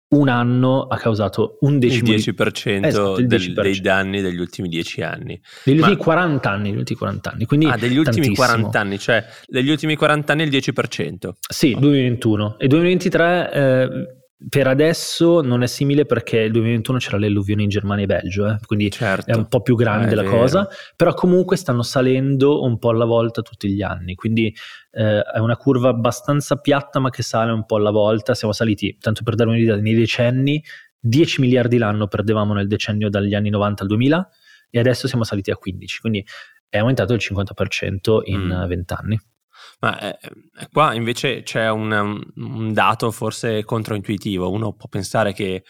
un 0.08 0.30
anno 0.30 0.84
ha 0.84 0.98
causato 0.98 1.58
un 1.62 1.80
decimo 1.80 2.14
il 2.14 2.20
10%, 2.20 2.80
di... 2.80 2.88
esatto, 2.88 3.18
il 3.18 3.26
10%. 3.26 3.28
Del, 3.28 3.54
dei 3.54 3.80
danni 3.82 4.22
degli 4.22 4.40
ultimi 4.40 4.70
10 4.70 5.02
anni. 5.02 5.42
Degli 5.64 5.80
Ma... 5.80 5.88
ultimi 5.88 6.04
40 6.04 6.50
anni, 6.50 6.70
degli 6.70 6.80
ultimi 6.80 7.00
40 7.00 7.32
anni. 7.32 7.46
Quindi 7.46 7.66
ah, 7.66 7.78
degli 7.78 7.98
ultimi 7.98 8.28
tantissimo. 8.28 8.48
40 8.48 8.80
anni, 8.80 9.00
cioè 9.00 9.26
degli 9.48 9.70
ultimi 9.70 9.96
40 9.96 10.32
anni 10.32 10.44
il 10.44 10.50
10%. 10.50 11.30
Sì, 11.50 11.76
2021. 11.78 12.58
E 12.60 12.68
2023 12.68 13.52
eh, 13.52 14.14
per 14.50 14.68
adesso 14.68 15.42
non 15.42 15.63
è 15.63 15.68
simile 15.68 16.06
perché 16.06 16.39
il 16.39 16.51
2021 16.51 16.98
c'era 16.98 17.18
le 17.18 17.27
alluvioni 17.27 17.63
in 17.63 17.70
Germania 17.70 18.04
e 18.04 18.08
Belgio, 18.08 18.48
eh? 18.48 18.58
quindi 18.65 18.92
certo. 18.92 19.32
è 19.32 19.34
un 19.34 19.48
po' 19.48 19.62
più 19.62 19.75
grande 19.75 20.12
eh, 20.12 20.15
la 20.15 20.24
vero. 20.24 20.38
cosa, 20.38 20.68
però 20.96 21.13
comunque 21.13 21.56
stanno 21.56 21.84
salendo 21.84 22.62
un 22.62 22.77
po' 22.77 22.89
alla 22.89 23.06
volta 23.06 23.42
tutti 23.42 23.70
gli 23.70 23.82
anni, 23.82 24.15
quindi 24.15 24.54
eh, 24.92 25.22
è 25.22 25.39
una 25.39 25.56
curva 25.56 25.89
abbastanza 25.89 26.58
piatta 26.58 27.00
ma 27.00 27.10
che 27.10 27.24
sale 27.24 27.51
un 27.51 27.65
po' 27.65 27.77
alla 27.77 27.92
volta, 27.92 28.36
siamo 28.36 28.54
saliti, 28.54 28.98
tanto 29.00 29.24
per 29.24 29.36
darvi 29.36 29.54
un'idea, 29.54 29.77
nei 29.77 29.96
decenni 29.96 30.62
10 31.00 31.39
miliardi 31.39 31.77
l'anno 31.77 32.08
perdevamo 32.08 32.54
nel 32.54 32.68
decennio 32.68 33.10
dagli 33.10 33.36
anni 33.36 33.50
90 33.50 33.84
al 33.84 33.88
2000 33.88 34.30
e 34.70 34.80
adesso 34.80 35.08
siamo 35.08 35.24
saliti 35.24 35.51
a 35.51 35.56
15, 35.56 36.00
quindi 36.00 36.25
è 36.68 36.80
aumentato 36.80 37.13
il 37.13 37.22
50% 37.22 38.22
in 38.25 38.42
mm. 38.42 38.68
20 38.68 38.94
anni. 38.94 39.20
Ma 39.86 40.00
eh, 40.00 40.18
eh, 40.22 40.68
qua 40.72 40.96
invece 40.96 41.44
c'è 41.44 41.70
un, 41.70 42.20
un, 42.38 42.74
dato 42.74 43.12
forse 43.12 43.63
controintuitivo. 43.63 44.50
Uno 44.50 44.74
può 44.74 44.89
pensare 44.89 45.32
che 45.32 45.63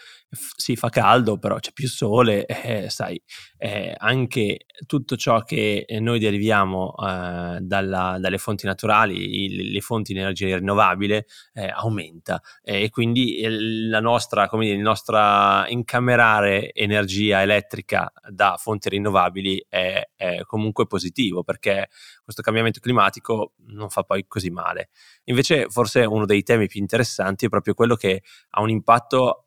si 0.56 0.76
fa 0.76 0.88
caldo, 0.88 1.38
però 1.38 1.58
c'è 1.58 1.72
più 1.72 1.88
sole, 1.88 2.46
eh, 2.46 2.90
sai, 2.90 3.20
eh, 3.58 3.94
anche 3.96 4.66
tutto 4.86 5.16
ciò 5.16 5.42
che 5.42 5.86
noi 6.00 6.18
deriviamo 6.18 6.94
eh, 6.96 7.58
dalla, 7.60 8.18
dalle 8.20 8.38
fonti 8.38 8.66
naturali, 8.66 9.44
il, 9.44 9.70
le 9.72 9.80
fonti 9.80 10.12
di 10.12 10.18
energia 10.18 10.56
rinnovabile, 10.56 11.26
eh, 11.54 11.68
aumenta 11.68 12.40
e 12.62 12.90
quindi 12.90 13.44
la 13.88 14.00
nostra, 14.00 14.48
come 14.48 14.64
dire, 14.64 14.76
il 14.76 14.82
nostro 14.82 15.16
incamerare 15.66 16.72
energia 16.72 17.42
elettrica 17.42 18.12
da 18.30 18.56
fonti 18.58 18.88
rinnovabili 18.88 19.66
è, 19.68 20.10
è 20.14 20.40
comunque 20.44 20.86
positivo 20.86 21.42
perché 21.42 21.88
questo 22.22 22.42
cambiamento 22.42 22.80
climatico 22.80 23.52
non 23.68 23.88
fa 23.88 24.02
poi 24.02 24.26
così 24.26 24.50
male. 24.50 24.90
Invece 25.24 25.68
forse 25.68 26.04
uno 26.04 26.26
dei 26.26 26.42
temi 26.42 26.66
più 26.66 26.80
interessanti 26.80 27.46
è 27.46 27.48
proprio 27.48 27.74
quello 27.74 27.94
che 27.94 28.22
ha 28.50 28.60
un 28.60 28.70
impatto 28.70 29.45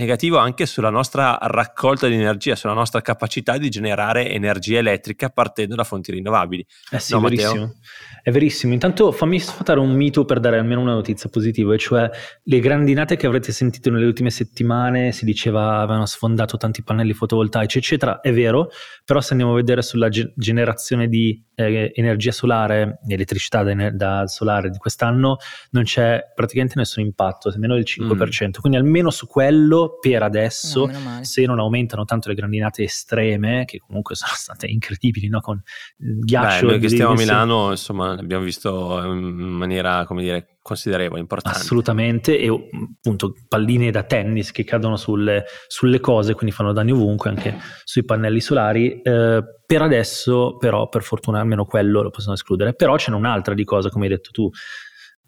negativo 0.00 0.38
anche 0.38 0.64
sulla 0.64 0.88
nostra 0.88 1.38
raccolta 1.40 2.08
di 2.08 2.14
energia, 2.14 2.56
sulla 2.56 2.72
nostra 2.72 3.02
capacità 3.02 3.58
di 3.58 3.68
generare 3.68 4.30
energia 4.30 4.78
elettrica 4.78 5.28
partendo 5.28 5.74
da 5.74 5.84
fonti 5.84 6.10
rinnovabili. 6.10 6.64
Eh 6.90 6.98
sì, 6.98 7.12
no, 7.12 7.20
verissimo. 7.20 7.74
È 8.22 8.30
verissimo. 8.30 8.72
Intanto 8.72 9.12
fammi 9.12 9.38
sfatare 9.38 9.78
un 9.78 9.92
mito 9.92 10.24
per 10.24 10.40
dare 10.40 10.58
almeno 10.58 10.80
una 10.80 10.94
notizia 10.94 11.28
positiva, 11.28 11.74
e 11.74 11.78
cioè 11.78 12.10
le 12.42 12.60
grandinate 12.60 13.16
che 13.16 13.26
avrete 13.26 13.52
sentito 13.52 13.90
nelle 13.90 14.06
ultime 14.06 14.30
settimane, 14.30 15.12
si 15.12 15.24
diceva 15.24 15.80
avevano 15.80 16.06
sfondato 16.06 16.56
tanti 16.56 16.82
pannelli 16.82 17.12
fotovoltaici, 17.12 17.78
eccetera. 17.78 18.20
È 18.20 18.32
vero, 18.32 18.70
però 19.04 19.20
se 19.20 19.32
andiamo 19.32 19.52
a 19.52 19.56
vedere 19.56 19.82
sulla 19.82 20.08
ge- 20.08 20.32
generazione 20.34 21.08
di 21.08 21.42
eh, 21.54 21.92
energia 21.94 22.32
solare, 22.32 23.00
elettricità 23.06 23.62
da, 23.62 23.90
da, 23.90 24.26
solare 24.26 24.70
di 24.70 24.78
quest'anno, 24.78 25.36
non 25.70 25.84
c'è 25.84 26.32
praticamente 26.34 26.74
nessun 26.78 27.04
impatto, 27.04 27.50
nemmeno 27.50 27.76
il 27.76 27.84
5%. 27.86 28.46
Mm. 28.46 28.50
Quindi 28.60 28.78
almeno 28.78 29.10
su 29.10 29.26
quello 29.26 29.89
per 29.98 30.22
adesso, 30.22 30.86
no, 30.86 31.18
se 31.22 31.44
non 31.44 31.58
aumentano 31.58 32.04
tanto 32.04 32.28
le 32.28 32.34
grandinate 32.34 32.82
estreme, 32.82 33.64
che 33.64 33.78
comunque 33.78 34.14
sono 34.14 34.32
state 34.34 34.66
incredibili, 34.66 35.28
no? 35.28 35.40
con 35.40 35.60
ghiaccio. 35.96 36.66
Beh, 36.66 36.72
noi 36.72 36.80
che 36.80 36.88
stiamo 36.88 37.12
a 37.12 37.16
Milano, 37.16 37.70
insomma, 37.70 38.14
l'abbiamo 38.14 38.44
visto 38.44 39.02
in 39.04 39.32
maniera, 39.32 40.04
come 40.06 40.22
dire, 40.22 40.58
considerevole, 40.62 41.20
importante. 41.20 41.58
Assolutamente, 41.58 42.38
e 42.38 42.48
appunto 42.48 43.34
palline 43.48 43.90
da 43.90 44.02
tennis 44.02 44.52
che 44.52 44.64
cadono 44.64 44.96
sulle, 44.96 45.44
sulle 45.66 46.00
cose, 46.00 46.34
quindi 46.34 46.54
fanno 46.54 46.72
danni 46.72 46.92
ovunque, 46.92 47.30
anche 47.30 47.58
sui 47.84 48.04
pannelli 48.04 48.40
solari. 48.40 49.00
Eh, 49.00 49.42
per 49.66 49.82
adesso, 49.82 50.56
però, 50.58 50.88
per 50.88 51.02
fortuna 51.02 51.40
almeno 51.40 51.64
quello 51.64 52.02
lo 52.02 52.10
possiamo 52.10 52.34
escludere. 52.34 52.74
Però 52.74 52.96
c'è 52.96 53.10
un'altra 53.10 53.54
di 53.54 53.64
cosa, 53.64 53.88
come 53.88 54.04
hai 54.04 54.10
detto 54.10 54.30
tu. 54.30 54.50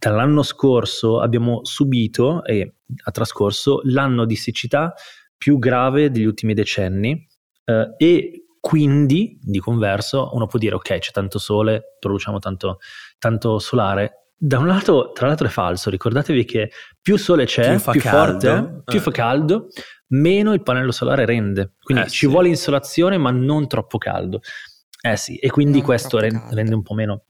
Dall'anno 0.03 0.43
scorso 0.43 1.21
abbiamo 1.21 1.61
subito 1.63 2.45
e 2.45 2.75
ha 3.05 3.11
trascorso 3.13 3.83
l'anno 3.85 4.25
di 4.25 4.35
siccità 4.35 4.93
più 5.37 5.61
grave 5.61 6.11
degli 6.11 6.25
ultimi 6.25 6.55
decenni 6.55 7.25
eh, 7.65 7.95
e 7.97 8.45
quindi 8.59 9.39
di 9.41 9.61
converso 9.61 10.31
uno 10.33 10.49
può 10.49 10.59
dire 10.59 10.75
ok 10.75 10.99
c'è 10.99 11.13
tanto 11.13 11.39
sole, 11.39 11.97
produciamo 12.01 12.41
tanto, 12.41 12.79
tanto 13.21 13.61
solare. 13.61 14.31
Da 14.37 14.59
un 14.59 14.67
lato, 14.67 15.13
tra 15.13 15.29
l'altro 15.29 15.47
è 15.47 15.51
falso, 15.51 15.89
ricordatevi 15.89 16.45
che 16.47 16.73
più 17.01 17.17
sole 17.17 17.45
c'è, 17.45 17.77
più, 17.77 17.93
più 17.93 18.01
forte, 18.01 18.83
più 18.85 18.99
eh. 18.99 19.03
fa 19.03 19.11
caldo, 19.13 19.69
meno 20.09 20.53
il 20.53 20.65
pannello 20.65 20.91
solare 20.91 21.25
rende. 21.27 21.75
Quindi 21.81 22.07
eh, 22.07 22.11
ci 22.11 22.19
sì. 22.19 22.27
vuole 22.27 22.49
insolazione 22.49 23.19
ma 23.19 23.31
non 23.31 23.69
troppo 23.69 23.99
caldo. 23.99 24.41
Eh 25.01 25.17
sì, 25.17 25.37
e 25.37 25.49
quindi 25.49 25.79
non 25.79 25.87
questo 25.87 26.19
rende, 26.19 26.43
rende 26.51 26.75
un 26.75 26.83
po' 26.83 26.95
meno 26.95 27.27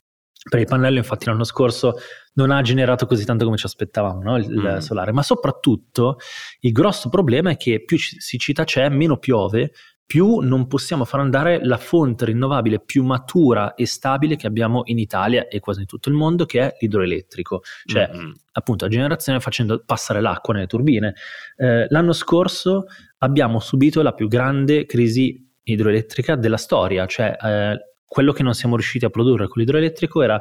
per 0.48 0.60
il 0.60 0.66
pannello 0.66 0.98
infatti 0.98 1.26
l'anno 1.26 1.44
scorso 1.44 1.94
non 2.34 2.50
ha 2.50 2.60
generato 2.62 3.06
così 3.06 3.24
tanto 3.24 3.44
come 3.44 3.56
ci 3.56 3.66
aspettavamo 3.66 4.22
no? 4.22 4.36
il, 4.38 4.50
mm. 4.50 4.78
solare, 4.78 5.12
ma 5.12 5.22
soprattutto 5.22 6.16
il 6.60 6.72
grosso 6.72 7.08
problema 7.08 7.50
è 7.50 7.56
che 7.56 7.84
più 7.84 7.98
siccità 7.98 8.64
c'è, 8.64 8.88
meno 8.88 9.18
piove, 9.18 9.72
più 10.12 10.40
non 10.40 10.66
possiamo 10.66 11.06
far 11.06 11.20
andare 11.20 11.64
la 11.64 11.78
fonte 11.78 12.26
rinnovabile 12.26 12.80
più 12.80 13.02
matura 13.02 13.74
e 13.74 13.86
stabile 13.86 14.36
che 14.36 14.46
abbiamo 14.46 14.82
in 14.84 14.98
Italia 14.98 15.48
e 15.48 15.58
quasi 15.60 15.80
in 15.80 15.86
tutto 15.86 16.10
il 16.10 16.14
mondo, 16.14 16.44
che 16.44 16.60
è 16.60 16.76
l'idroelettrico, 16.80 17.62
cioè 17.86 18.10
mm-hmm. 18.12 18.30
appunto 18.52 18.84
la 18.84 18.90
generazione 18.90 19.40
facendo 19.40 19.82
passare 19.86 20.20
l'acqua 20.20 20.52
nelle 20.52 20.66
turbine. 20.66 21.14
Eh, 21.56 21.86
l'anno 21.88 22.12
scorso 22.12 22.84
abbiamo 23.18 23.58
subito 23.58 24.02
la 24.02 24.12
più 24.12 24.28
grande 24.28 24.84
crisi 24.84 25.50
idroelettrica 25.62 26.36
della 26.36 26.58
storia, 26.58 27.06
cioè 27.06 27.34
eh, 27.40 27.91
quello 28.12 28.32
che 28.32 28.42
non 28.42 28.52
siamo 28.52 28.76
riusciti 28.76 29.06
a 29.06 29.10
produrre 29.10 29.48
con 29.48 29.62
l'idroelettrico 29.62 30.20
era 30.20 30.38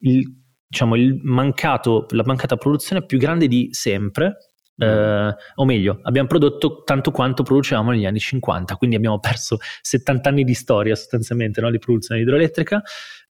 il, 0.00 0.30
diciamo, 0.66 0.94
il 0.94 1.18
mancato, 1.22 2.04
la 2.10 2.22
mancata 2.26 2.56
produzione 2.56 3.06
più 3.06 3.16
grande 3.16 3.48
di 3.48 3.68
sempre 3.72 4.36
eh, 4.76 5.34
o 5.54 5.64
meglio, 5.64 6.00
abbiamo 6.02 6.28
prodotto 6.28 6.82
tanto 6.84 7.10
quanto 7.12 7.42
producevamo 7.42 7.92
negli 7.92 8.06
anni 8.06 8.18
50, 8.18 8.76
quindi 8.76 8.96
abbiamo 8.96 9.20
perso 9.20 9.58
70 9.80 10.28
anni 10.28 10.44
di 10.44 10.54
storia 10.54 10.94
sostanzialmente 10.94 11.60
no, 11.60 11.70
di 11.70 11.78
produzione 11.78 12.20
idroelettrica 12.20 12.82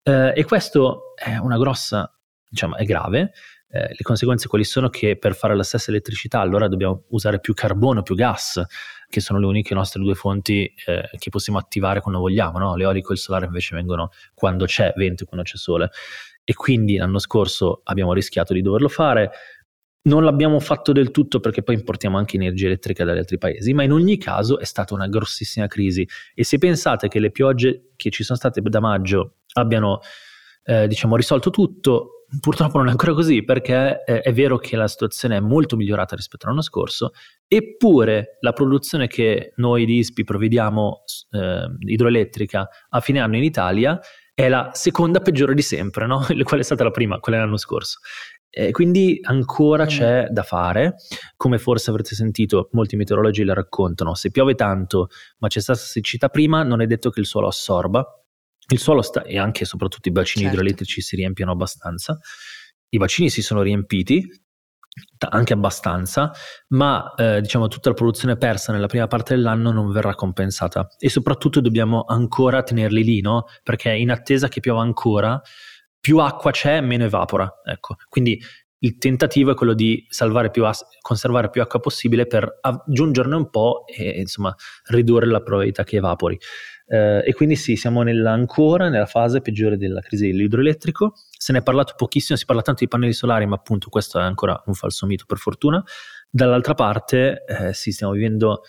eh, 0.02 0.32
e 0.34 0.44
questo 0.44 1.14
è 1.14 1.36
una 1.36 1.56
grossa, 1.56 2.12
diciamo, 2.48 2.76
è 2.76 2.84
grave. 2.84 3.32
Eh, 3.68 3.88
le 3.88 4.02
conseguenze 4.02 4.48
quali 4.48 4.64
sono? 4.64 4.88
Che 4.88 5.16
per 5.18 5.34
fare 5.34 5.54
la 5.54 5.62
stessa 5.62 5.90
elettricità 5.90 6.40
allora 6.40 6.68
dobbiamo 6.68 7.04
usare 7.10 7.40
più 7.40 7.54
carbone, 7.54 8.02
più 8.02 8.14
gas, 8.14 8.62
che 9.14 9.20
sono 9.20 9.38
le 9.38 9.46
uniche 9.46 9.74
nostre 9.74 10.02
due 10.02 10.14
fonti 10.16 10.64
eh, 10.86 11.08
che 11.16 11.30
possiamo 11.30 11.58
attivare 11.58 12.00
quando 12.00 12.18
vogliamo. 12.18 12.58
No? 12.58 12.74
L'eolico 12.74 13.10
e 13.10 13.14
il 13.14 13.20
solare 13.20 13.46
invece 13.46 13.76
vengono 13.76 14.10
quando 14.34 14.64
c'è 14.64 14.92
vento 14.96 15.22
e 15.22 15.26
quando 15.26 15.46
c'è 15.46 15.56
sole. 15.56 15.90
E 16.42 16.52
quindi 16.54 16.96
l'anno 16.96 17.20
scorso 17.20 17.82
abbiamo 17.84 18.12
rischiato 18.12 18.52
di 18.52 18.60
doverlo 18.60 18.88
fare 18.88 19.30
non 20.06 20.22
l'abbiamo 20.22 20.60
fatto 20.60 20.92
del 20.92 21.10
tutto 21.10 21.40
perché 21.40 21.62
poi 21.62 21.76
importiamo 21.76 22.18
anche 22.18 22.36
energia 22.36 22.66
elettrica 22.66 23.04
dagli 23.04 23.16
altri 23.16 23.38
paesi, 23.38 23.72
ma 23.72 23.84
in 23.84 23.92
ogni 23.92 24.18
caso 24.18 24.58
è 24.58 24.64
stata 24.64 24.92
una 24.92 25.06
grossissima 25.06 25.66
crisi. 25.66 26.06
E 26.34 26.44
se 26.44 26.58
pensate 26.58 27.08
che 27.08 27.20
le 27.20 27.30
piogge 27.30 27.92
che 27.96 28.10
ci 28.10 28.22
sono 28.22 28.36
state 28.36 28.60
da 28.60 28.80
maggio 28.80 29.36
abbiano 29.54 30.00
eh, 30.64 30.86
diciamo, 30.88 31.16
risolto 31.16 31.48
tutto, 31.48 32.26
purtroppo 32.40 32.78
non 32.78 32.88
è 32.88 32.90
ancora 32.90 33.14
così 33.14 33.44
perché 33.44 34.02
eh, 34.04 34.20
è 34.20 34.32
vero 34.32 34.58
che 34.58 34.76
la 34.76 34.88
situazione 34.88 35.36
è 35.36 35.40
molto 35.40 35.76
migliorata 35.76 36.16
rispetto 36.16 36.46
all'anno 36.46 36.62
scorso, 36.62 37.12
eppure 37.46 38.38
la 38.40 38.52
produzione 38.52 39.06
che 39.06 39.52
noi 39.56 39.84
di 39.84 39.98
ISPI 39.98 40.24
provvediamo 40.24 41.02
eh, 41.30 41.66
idroelettrica 41.78 42.68
a 42.88 43.00
fine 43.00 43.20
anno 43.20 43.36
in 43.36 43.44
Italia 43.44 44.00
è 44.34 44.48
la 44.48 44.70
seconda 44.72 45.20
peggiore 45.20 45.54
di 45.54 45.62
sempre, 45.62 46.06
no? 46.06 46.26
qual 46.42 46.60
è 46.60 46.62
stata 46.62 46.82
la 46.82 46.90
prima, 46.90 47.20
quella 47.20 47.38
dell'anno 47.38 47.56
scorso. 47.56 48.00
Eh, 48.56 48.70
quindi 48.70 49.18
ancora 49.22 49.84
mm. 49.84 49.86
c'è 49.86 50.26
da 50.30 50.42
fare, 50.42 50.94
come 51.36 51.58
forse 51.58 51.90
avrete 51.90 52.14
sentito, 52.14 52.68
molti 52.72 52.96
meteorologi 52.96 53.42
la 53.42 53.54
raccontano, 53.54 54.14
se 54.14 54.30
piove 54.30 54.54
tanto 54.54 55.08
ma 55.38 55.48
c'è 55.48 55.60
stata 55.60 55.78
siccità 55.78 56.28
prima, 56.28 56.62
non 56.62 56.80
è 56.80 56.86
detto 56.86 57.10
che 57.10 57.18
il 57.18 57.26
suolo 57.26 57.48
assorba, 57.48 58.04
il 58.68 58.78
suolo 58.78 59.02
sta, 59.02 59.22
e 59.22 59.38
anche 59.38 59.64
e 59.64 59.66
soprattutto 59.66 60.08
i 60.08 60.12
bacini 60.12 60.44
certo. 60.44 60.56
idroelettrici 60.56 61.00
si 61.00 61.16
riempiono 61.16 61.50
abbastanza, 61.50 62.18
i 62.90 62.96
bacini 62.96 63.28
si 63.28 63.42
sono 63.42 63.60
riempiti, 63.62 64.24
anche 65.30 65.52
abbastanza, 65.52 66.32
ma 66.68 67.14
eh, 67.16 67.40
diciamo 67.40 67.68
tutta 67.68 67.88
la 67.88 67.94
produzione 67.94 68.36
persa 68.36 68.72
nella 68.72 68.86
prima 68.86 69.06
parte 69.06 69.34
dell'anno 69.34 69.72
non 69.72 69.90
verrà 69.90 70.14
compensata 70.14 70.86
e 70.98 71.08
soprattutto 71.08 71.60
dobbiamo 71.60 72.04
ancora 72.04 72.62
tenerli 72.62 73.02
lì, 73.02 73.20
no? 73.20 73.46
Perché 73.62 73.90
in 73.90 74.10
attesa 74.10 74.48
che 74.48 74.60
piova 74.60 74.82
ancora 74.82 75.40
più 75.98 76.18
acqua 76.18 76.50
c'è, 76.50 76.80
meno 76.80 77.04
evapora. 77.04 77.50
Ecco. 77.64 77.96
Quindi 78.08 78.38
il 78.80 78.98
tentativo 78.98 79.52
è 79.52 79.54
quello 79.54 79.72
di 79.72 80.06
più 80.52 80.66
as- 80.66 80.84
conservare 81.00 81.48
più 81.48 81.62
acqua 81.62 81.80
possibile 81.80 82.26
per 82.26 82.58
aggiungerne 82.60 83.34
un 83.34 83.48
po' 83.48 83.86
e 83.86 84.20
insomma 84.20 84.54
ridurre 84.88 85.26
la 85.26 85.40
probabilità 85.40 85.84
che 85.84 85.96
evapori. 85.96 86.38
Eh, 86.86 87.22
e 87.24 87.32
quindi 87.32 87.56
sì, 87.56 87.76
siamo 87.76 88.02
nella, 88.02 88.32
ancora 88.32 88.90
nella 88.90 89.06
fase 89.06 89.40
peggiore 89.40 89.78
della 89.78 90.00
crisi 90.00 90.26
dell'idroelettrico. 90.26 91.14
Se 91.44 91.52
ne 91.52 91.58
è 91.58 91.62
parlato 91.62 91.92
pochissimo, 91.94 92.38
si 92.38 92.46
parla 92.46 92.62
tanto 92.62 92.84
di 92.84 92.88
pannelli 92.88 93.12
solari, 93.12 93.44
ma 93.44 93.56
appunto 93.56 93.90
questo 93.90 94.18
è 94.18 94.22
ancora 94.22 94.62
un 94.64 94.72
falso 94.72 95.04
mito 95.04 95.26
per 95.26 95.36
fortuna. 95.36 95.84
Dall'altra 96.30 96.72
parte, 96.72 97.44
eh, 97.44 97.74
sì, 97.74 97.92
stiamo 97.92 98.14
vivendo 98.14 98.62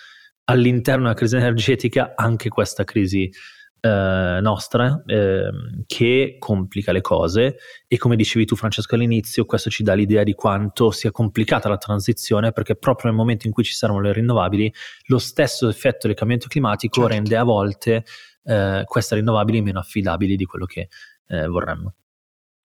all'interno 0.43 1.03
della 1.03 1.13
crisi 1.13 1.37
energetica 1.37 2.15
anche 2.17 2.49
questa 2.49 2.83
crisi 2.83 3.31
eh, 3.79 4.39
nostra 4.41 5.01
eh, 5.05 5.51
che 5.85 6.35
complica 6.37 6.91
le 6.91 6.99
cose 6.99 7.59
e 7.87 7.97
come 7.97 8.17
dicevi 8.17 8.43
tu 8.45 8.57
Francesco 8.57 8.95
all'inizio 8.95 9.45
questo 9.45 9.69
ci 9.69 9.81
dà 9.81 9.93
l'idea 9.93 10.23
di 10.23 10.33
quanto 10.33 10.91
sia 10.91 11.11
complicata 11.11 11.69
la 11.69 11.77
transizione 11.77 12.51
perché 12.51 12.75
proprio 12.75 13.09
nel 13.09 13.17
momento 13.17 13.47
in 13.47 13.53
cui 13.53 13.63
ci 13.63 13.73
saranno 13.73 14.01
le 14.01 14.11
rinnovabili 14.11 14.73
lo 15.05 15.17
stesso 15.17 15.69
effetto 15.69 16.07
del 16.07 16.15
cambiamento 16.15 16.49
climatico 16.49 17.01
certo. 17.01 17.15
rende 17.15 17.37
a 17.37 17.43
volte 17.43 18.03
eh, 18.43 18.83
queste 18.85 19.15
rinnovabili 19.15 19.61
meno 19.61 19.79
affidabili 19.79 20.35
di 20.35 20.45
quello 20.45 20.65
che 20.65 20.89
eh, 21.27 21.47
vorremmo. 21.47 21.93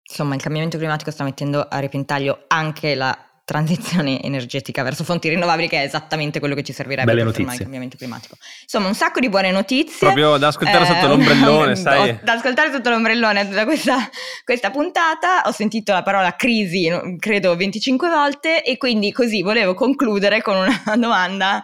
Insomma, 0.10 0.36
il 0.36 0.42
cambiamento 0.42 0.78
climatico 0.78 1.12
sta 1.12 1.24
mettendo 1.24 1.68
a 1.68 1.80
repentaglio 1.80 2.46
anche 2.48 2.96
la 2.96 3.18
transizione 3.48 4.22
energetica 4.22 4.84
verso 4.84 5.06
fonti 5.06 5.30
rinnovabili, 5.30 5.70
che 5.70 5.82
è 5.82 5.86
esattamente 5.86 6.40
quello 6.40 6.54
che 6.54 6.64
ci 6.64 6.74
servirebbe 6.74 7.10
Belle 7.10 7.24
per 7.24 7.34
fermare 7.34 7.56
il 7.56 7.62
cambiamento 7.62 7.96
climatico. 7.96 8.36
Insomma, 8.64 8.88
un 8.88 8.94
sacco 8.94 9.22
di 9.22 9.30
buone 9.30 9.52
notizie. 9.52 10.00
Proprio 10.00 10.36
da 10.36 10.48
ascoltare 10.48 10.84
eh, 10.84 10.88
sotto 10.88 11.08
l'ombrellone, 11.08 11.76
sai? 11.78 12.20
Da 12.24 12.34
ascoltare 12.34 12.74
sotto 12.74 12.90
l'ombrellone 12.90 13.48
da 13.48 13.64
questa, 13.64 14.10
questa 14.44 14.70
puntata. 14.70 15.44
Ho 15.46 15.52
sentito 15.52 15.94
la 15.94 16.04
parola 16.04 16.36
crisi, 16.36 16.92
credo 17.18 17.56
25 17.56 18.10
volte, 18.10 18.66
e 18.66 18.76
quindi 18.76 19.14
così 19.14 19.42
volevo 19.42 19.74
concludere 19.76 20.42
con 20.42 20.58
una 20.58 20.84
domanda 21.00 21.64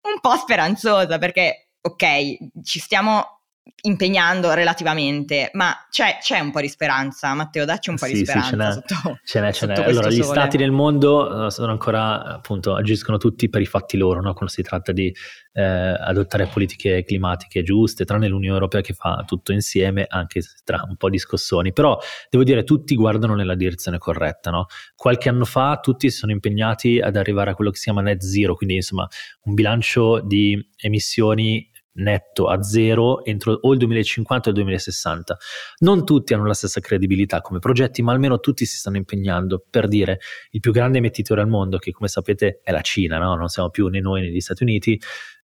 un 0.00 0.20
po' 0.20 0.34
speranzosa, 0.34 1.18
perché 1.18 1.72
ok, 1.82 2.64
ci 2.64 2.78
stiamo 2.78 3.37
impegnando 3.82 4.52
relativamente, 4.52 5.50
ma 5.52 5.74
c'è, 5.90 6.18
c'è, 6.20 6.38
un 6.40 6.50
po' 6.50 6.60
di 6.60 6.68
speranza. 6.68 7.34
Matteo, 7.34 7.64
dacci 7.64 7.90
un 7.90 7.96
po' 7.96 8.06
sì, 8.06 8.12
di 8.12 8.24
speranza. 8.24 8.48
Sì, 8.48 8.50
ce 8.50 8.56
n'è, 8.56 8.72
sotto, 8.72 9.18
ce 9.24 9.40
n'è, 9.40 9.52
ce 9.52 9.66
n'è. 9.66 9.74
Allora, 9.84 10.10
gli 10.10 10.22
stati 10.22 10.56
nel 10.56 10.70
mondo 10.70 11.46
eh, 11.46 11.50
sono 11.50 11.72
ancora, 11.72 12.24
appunto, 12.24 12.74
agiscono 12.74 13.18
tutti 13.18 13.48
per 13.48 13.60
i 13.60 13.66
fatti 13.66 13.96
loro, 13.96 14.20
no? 14.20 14.32
quando 14.32 14.52
si 14.52 14.62
tratta 14.62 14.92
di 14.92 15.14
eh, 15.52 15.62
adottare 15.62 16.46
politiche 16.46 17.02
climatiche 17.04 17.62
giuste, 17.62 18.04
tranne 18.04 18.28
l'Unione 18.28 18.54
Europea 18.54 18.80
che 18.80 18.94
fa 18.94 19.24
tutto 19.26 19.52
insieme, 19.52 20.06
anche 20.08 20.40
tra 20.64 20.84
un 20.88 20.96
po' 20.96 21.10
di 21.10 21.18
scossoni. 21.18 21.72
Però 21.72 21.98
devo 22.30 22.44
dire, 22.44 22.64
tutti 22.64 22.94
guardano 22.94 23.34
nella 23.34 23.54
direzione 23.54 23.98
corretta. 23.98 24.50
No? 24.50 24.66
Qualche 24.94 25.28
anno 25.28 25.44
fa 25.44 25.78
tutti 25.80 26.10
si 26.10 26.16
sono 26.16 26.32
impegnati 26.32 27.00
ad 27.00 27.16
arrivare 27.16 27.50
a 27.50 27.54
quello 27.54 27.70
che 27.70 27.76
si 27.76 27.84
chiama 27.84 28.02
net 28.02 28.22
zero, 28.22 28.54
quindi 28.54 28.76
insomma 28.76 29.06
un 29.42 29.54
bilancio 29.54 30.20
di 30.20 30.64
emissioni 30.76 31.68
netto 31.98 32.46
a 32.48 32.62
zero 32.62 33.24
entro 33.24 33.58
o 33.60 33.72
il 33.72 33.78
2050 33.78 34.48
o 34.48 34.52
il 34.52 34.58
2060. 34.58 35.36
Non 35.78 36.04
tutti 36.04 36.34
hanno 36.34 36.46
la 36.46 36.54
stessa 36.54 36.80
credibilità 36.80 37.40
come 37.40 37.58
progetti, 37.58 38.02
ma 38.02 38.12
almeno 38.12 38.40
tutti 38.40 38.64
si 38.66 38.76
stanno 38.76 38.96
impegnando 38.96 39.64
per 39.68 39.88
dire 39.88 40.20
il 40.50 40.60
più 40.60 40.72
grande 40.72 40.98
emettitore 40.98 41.40
al 41.40 41.48
mondo, 41.48 41.78
che 41.78 41.92
come 41.92 42.08
sapete 42.08 42.60
è 42.62 42.72
la 42.72 42.80
Cina, 42.80 43.18
no? 43.18 43.34
non 43.34 43.48
siamo 43.48 43.70
più 43.70 43.88
né 43.88 44.00
noi 44.00 44.22
né 44.22 44.28
gli 44.30 44.40
Stati 44.40 44.62
Uniti, 44.62 45.00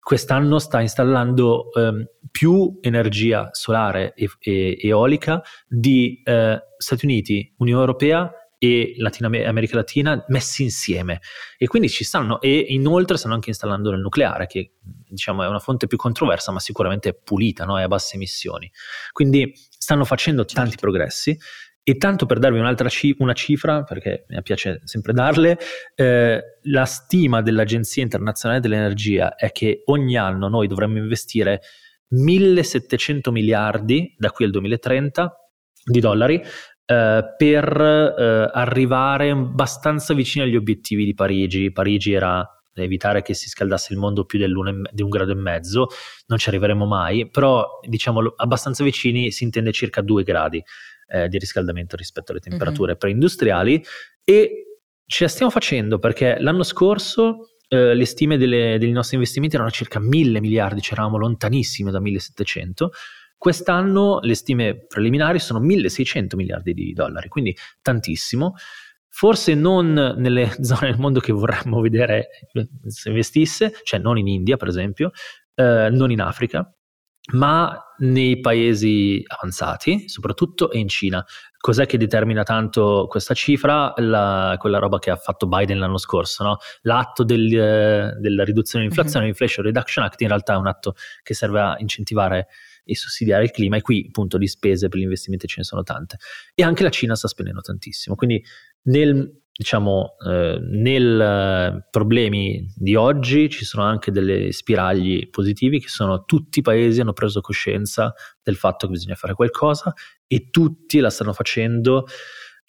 quest'anno 0.02 0.58
sta 0.58 0.80
installando 0.80 1.68
um, 1.74 2.04
più 2.30 2.78
energia 2.80 3.50
solare 3.52 4.14
e, 4.14 4.28
e 4.40 4.76
eolica 4.80 5.40
di 5.68 6.20
uh, 6.24 6.58
Stati 6.76 7.04
Uniti, 7.04 7.54
Unione 7.58 7.80
Europea 7.80 8.32
e 8.58 8.94
Latina, 8.98 9.28
America 9.48 9.76
Latina 9.76 10.24
messi 10.28 10.62
insieme 10.62 11.20
e 11.56 11.66
quindi 11.66 11.88
ci 11.88 12.04
stanno 12.04 12.40
e 12.40 12.64
inoltre 12.68 13.16
stanno 13.16 13.34
anche 13.34 13.50
installando 13.50 13.90
il 13.90 14.00
nucleare 14.00 14.46
che 14.46 14.74
diciamo 15.12 15.42
è 15.42 15.46
una 15.46 15.58
fonte 15.58 15.86
più 15.86 15.96
controversa 15.96 16.52
ma 16.52 16.60
sicuramente 16.60 17.10
è 17.10 17.14
pulita, 17.14 17.64
no? 17.64 17.78
è 17.78 17.82
a 17.82 17.88
basse 17.88 18.16
emissioni 18.16 18.70
quindi 19.12 19.52
stanno 19.54 20.04
facendo 20.04 20.44
certo. 20.44 20.60
tanti 20.60 20.76
progressi 20.76 21.38
e 21.84 21.96
tanto 21.96 22.26
per 22.26 22.38
darvi 22.38 22.60
un'altra 22.60 22.88
cif- 22.88 23.18
una 23.20 23.32
cifra, 23.32 23.82
perché 23.82 24.24
mi 24.28 24.40
piace 24.42 24.80
sempre 24.84 25.12
darle, 25.12 25.58
eh, 25.96 26.40
la 26.62 26.84
stima 26.84 27.42
dell'Agenzia 27.42 28.02
internazionale 28.02 28.60
dell'energia 28.60 29.34
è 29.34 29.50
che 29.50 29.82
ogni 29.86 30.16
anno 30.16 30.48
noi 30.48 30.68
dovremmo 30.68 30.98
investire 30.98 31.60
1700 32.10 33.32
miliardi 33.32 34.14
da 34.16 34.30
qui 34.30 34.44
al 34.44 34.52
2030 34.52 35.36
di 35.84 35.98
dollari 35.98 36.40
eh, 36.84 37.24
per 37.36 38.14
eh, 38.16 38.50
arrivare 38.52 39.30
abbastanza 39.30 40.14
vicini 40.14 40.44
agli 40.44 40.56
obiettivi 40.56 41.04
di 41.04 41.14
Parigi. 41.14 41.72
Parigi 41.72 42.12
era 42.12 42.48
evitare 42.74 43.22
che 43.22 43.34
si 43.34 43.48
scaldasse 43.48 43.92
il 43.92 43.98
mondo 43.98 44.24
più 44.24 44.38
di 44.38 45.02
un 45.02 45.08
grado 45.08 45.32
e 45.32 45.34
mezzo, 45.34 45.88
non 46.26 46.38
ci 46.38 46.48
arriveremo 46.48 46.86
mai, 46.86 47.28
però 47.28 47.80
diciamo 47.86 48.34
abbastanza 48.36 48.84
vicini 48.84 49.30
si 49.30 49.44
intende 49.44 49.72
circa 49.72 50.00
due 50.00 50.22
gradi 50.22 50.62
eh, 51.08 51.28
di 51.28 51.38
riscaldamento 51.38 51.96
rispetto 51.96 52.32
alle 52.32 52.40
temperature 52.40 52.90
mm-hmm. 52.90 52.98
preindustriali 52.98 53.84
e 54.24 54.78
ce 55.04 55.24
la 55.24 55.30
stiamo 55.30 55.50
facendo 55.50 55.98
perché 55.98 56.38
l'anno 56.38 56.62
scorso 56.62 57.50
eh, 57.68 57.94
le 57.94 58.06
stime 58.06 58.38
delle, 58.38 58.78
dei 58.78 58.90
nostri 58.92 59.16
investimenti 59.16 59.56
erano 59.56 59.70
circa 59.70 59.98
mille 59.98 60.40
miliardi, 60.40 60.80
c'eravamo 60.80 61.18
lontanissimi 61.18 61.90
da 61.90 62.00
1700 62.00 62.90
Quest'anno 63.42 64.20
le 64.22 64.36
stime 64.36 64.86
preliminari 64.86 65.40
sono 65.40 65.58
1600 65.58 66.36
miliardi 66.36 66.74
di 66.74 66.92
dollari, 66.92 67.26
quindi 67.28 67.52
tantissimo. 67.82 68.54
Forse 69.14 69.54
non 69.54 69.92
nelle 69.92 70.56
zone 70.64 70.90
del 70.90 70.98
mondo 70.98 71.20
che 71.20 71.32
vorremmo 71.32 71.80
vedere 71.80 72.28
se 72.86 73.10
investisse, 73.10 73.72
cioè 73.82 74.00
non 74.00 74.16
in 74.16 74.26
India 74.26 74.56
per 74.56 74.68
esempio, 74.68 75.10
eh, 75.54 75.90
non 75.90 76.10
in 76.10 76.22
Africa, 76.22 76.74
ma 77.32 77.78
nei 77.98 78.40
paesi 78.40 79.22
avanzati, 79.26 80.08
soprattutto 80.08 80.70
e 80.70 80.78
in 80.78 80.88
Cina. 80.88 81.24
Cos'è 81.58 81.84
che 81.86 81.98
determina 81.98 82.42
tanto 82.42 83.06
questa 83.08 83.34
cifra? 83.34 83.92
La, 83.98 84.56
quella 84.58 84.78
roba 84.78 84.98
che 84.98 85.10
ha 85.10 85.16
fatto 85.16 85.46
Biden 85.46 85.78
l'anno 85.78 85.98
scorso, 85.98 86.42
no? 86.42 86.56
l'atto 86.80 87.22
del, 87.22 87.46
eh, 87.54 88.16
della 88.18 88.44
riduzione 88.44 88.84
dell'inflazione, 88.84 89.26
l'Inflation 89.26 89.64
Reduction 89.64 90.04
Act, 90.04 90.22
in 90.22 90.28
realtà 90.28 90.54
è 90.54 90.56
un 90.56 90.66
atto 90.66 90.94
che 91.22 91.34
serve 91.34 91.60
a 91.60 91.76
incentivare 91.78 92.48
e 92.84 92.96
sussidiare 92.96 93.44
il 93.44 93.50
clima 93.50 93.76
e 93.76 93.80
qui 93.80 94.06
appunto 94.08 94.38
di 94.38 94.48
spese 94.48 94.88
per 94.88 94.98
gli 94.98 95.04
investimenti 95.04 95.46
ce 95.46 95.56
ne 95.58 95.64
sono 95.64 95.82
tante 95.82 96.16
e 96.54 96.62
anche 96.64 96.82
la 96.82 96.90
Cina 96.90 97.14
sta 97.14 97.28
spendendo 97.28 97.60
tantissimo 97.60 98.16
quindi 98.16 98.42
nel 98.84 99.40
diciamo 99.54 100.16
eh, 100.26 100.58
nel 100.60 101.20
eh, 101.20 101.86
problemi 101.90 102.66
di 102.74 102.96
oggi 102.96 103.50
ci 103.50 103.64
sono 103.64 103.84
anche 103.84 104.10
delle 104.10 104.50
spiragli 104.50 105.28
positivi 105.28 105.78
che 105.78 105.88
sono 105.88 106.24
tutti 106.24 106.60
i 106.60 106.62
paesi 106.62 107.00
hanno 107.00 107.12
preso 107.12 107.40
coscienza 107.40 108.14
del 108.42 108.56
fatto 108.56 108.86
che 108.86 108.92
bisogna 108.92 109.14
fare 109.14 109.34
qualcosa 109.34 109.92
e 110.26 110.48
tutti 110.50 110.98
la 111.00 111.10
stanno 111.10 111.32
facendo 111.34 112.06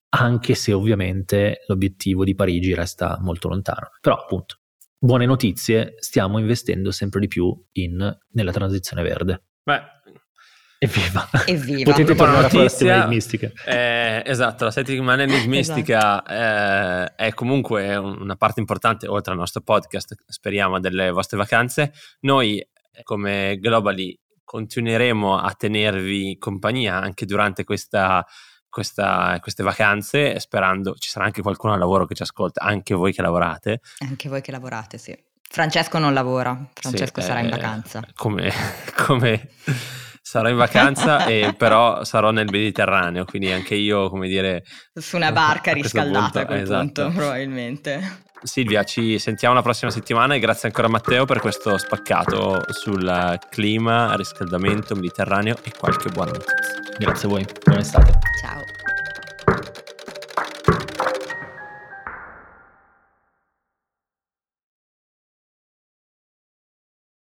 anche 0.09 0.53
se 0.55 0.73
ovviamente 0.73 1.63
l'obiettivo 1.67 2.23
di 2.23 2.35
Parigi 2.35 2.73
resta 2.75 3.17
molto 3.19 3.47
lontano. 3.47 3.89
Però 3.99 4.15
appunto 4.15 4.57
buone 4.99 5.25
notizie 5.25 5.95
stiamo 5.97 6.37
investendo 6.37 6.91
sempre 6.91 7.19
di 7.19 7.27
più 7.27 7.53
in, 7.73 8.17
nella 8.31 8.51
transizione 8.51 9.01
verde. 9.03 9.43
Beh, 9.63 9.81
Evviva. 10.83 11.29
Evviva. 11.45 11.91
Potete 11.91 12.13
tornare 12.13 12.41
notizia, 12.41 12.57
a 12.57 12.61
la 12.61 12.69
settimana 12.69 13.03
enigmistica. 13.03 13.51
Eh, 13.65 14.23
esatto, 14.25 14.65
la 14.65 14.71
settimana 14.71 15.23
enigmistica 15.23 16.25
esatto. 16.25 17.13
eh, 17.13 17.27
è 17.27 17.33
comunque 17.33 17.95
una 17.95 18.35
parte 18.35 18.59
importante, 18.59 19.07
oltre 19.07 19.31
al 19.31 19.37
nostro 19.37 19.61
podcast, 19.61 20.13
speriamo, 20.27 20.81
delle 20.81 21.09
vostre 21.11 21.37
vacanze. 21.37 21.93
Noi, 22.21 22.61
come 23.03 23.57
Globally, 23.59 24.19
continueremo 24.43 25.39
a 25.39 25.53
tenervi 25.53 26.37
compagnia 26.37 26.99
anche 26.99 27.25
durante 27.25 27.63
questa, 27.63 28.25
questa, 28.67 29.37
queste 29.39 29.63
vacanze, 29.63 30.37
sperando 30.41 30.95
ci 30.95 31.09
sarà 31.09 31.23
anche 31.23 31.41
qualcuno 31.41 31.71
al 31.71 31.79
lavoro 31.79 32.05
che 32.05 32.13
ci 32.13 32.23
ascolta, 32.23 32.61
anche 32.61 32.93
voi 32.93 33.13
che 33.13 33.21
lavorate. 33.21 33.79
Anche 33.99 34.27
voi 34.27 34.41
che 34.41 34.51
lavorate, 34.51 34.97
sì. 34.97 35.17
Francesco 35.49 35.97
non 35.97 36.13
lavora, 36.13 36.69
Francesco 36.73 37.21
sì, 37.21 37.27
sarà 37.27 37.39
in 37.39 37.47
eh, 37.47 37.51
vacanza. 37.51 38.01
Come, 38.15 38.51
come 39.05 39.49
sarò 40.23 40.47
in 40.49 40.55
vacanza, 40.55 41.25
e 41.25 41.53
però 41.55 42.03
sarò 42.05 42.31
nel 42.31 42.47
Mediterraneo, 42.49 43.25
quindi 43.25 43.51
anche 43.51 43.75
io, 43.75 44.09
come 44.09 44.27
dire... 44.29 44.63
Su 44.93 45.17
una 45.17 45.33
barca 45.33 45.73
riscaldata 45.73 46.41
a 46.41 46.45
quel 46.45 46.61
esatto. 46.61 47.03
punto, 47.03 47.11
probabilmente. 47.13 48.21
Silvia, 48.41 48.83
ci 48.83 49.19
sentiamo 49.19 49.53
la 49.53 49.61
prossima 49.61 49.91
settimana 49.91 50.35
e 50.35 50.39
grazie 50.39 50.67
ancora 50.67 50.87
a 50.87 50.89
Matteo 50.89 51.25
per 51.25 51.39
questo 51.39 51.77
spaccato 51.77 52.63
sul 52.69 53.39
clima, 53.49 54.15
riscaldamento 54.15 54.95
mediterraneo 54.95 55.55
e 55.63 55.71
qualche 55.77 56.09
buona 56.09 56.31
notizia. 56.31 56.81
Grazie 56.97 57.27
a 57.27 57.31
voi, 57.31 57.45
buona 57.63 57.81
estate. 57.81 58.19
Ciao. 58.41 58.72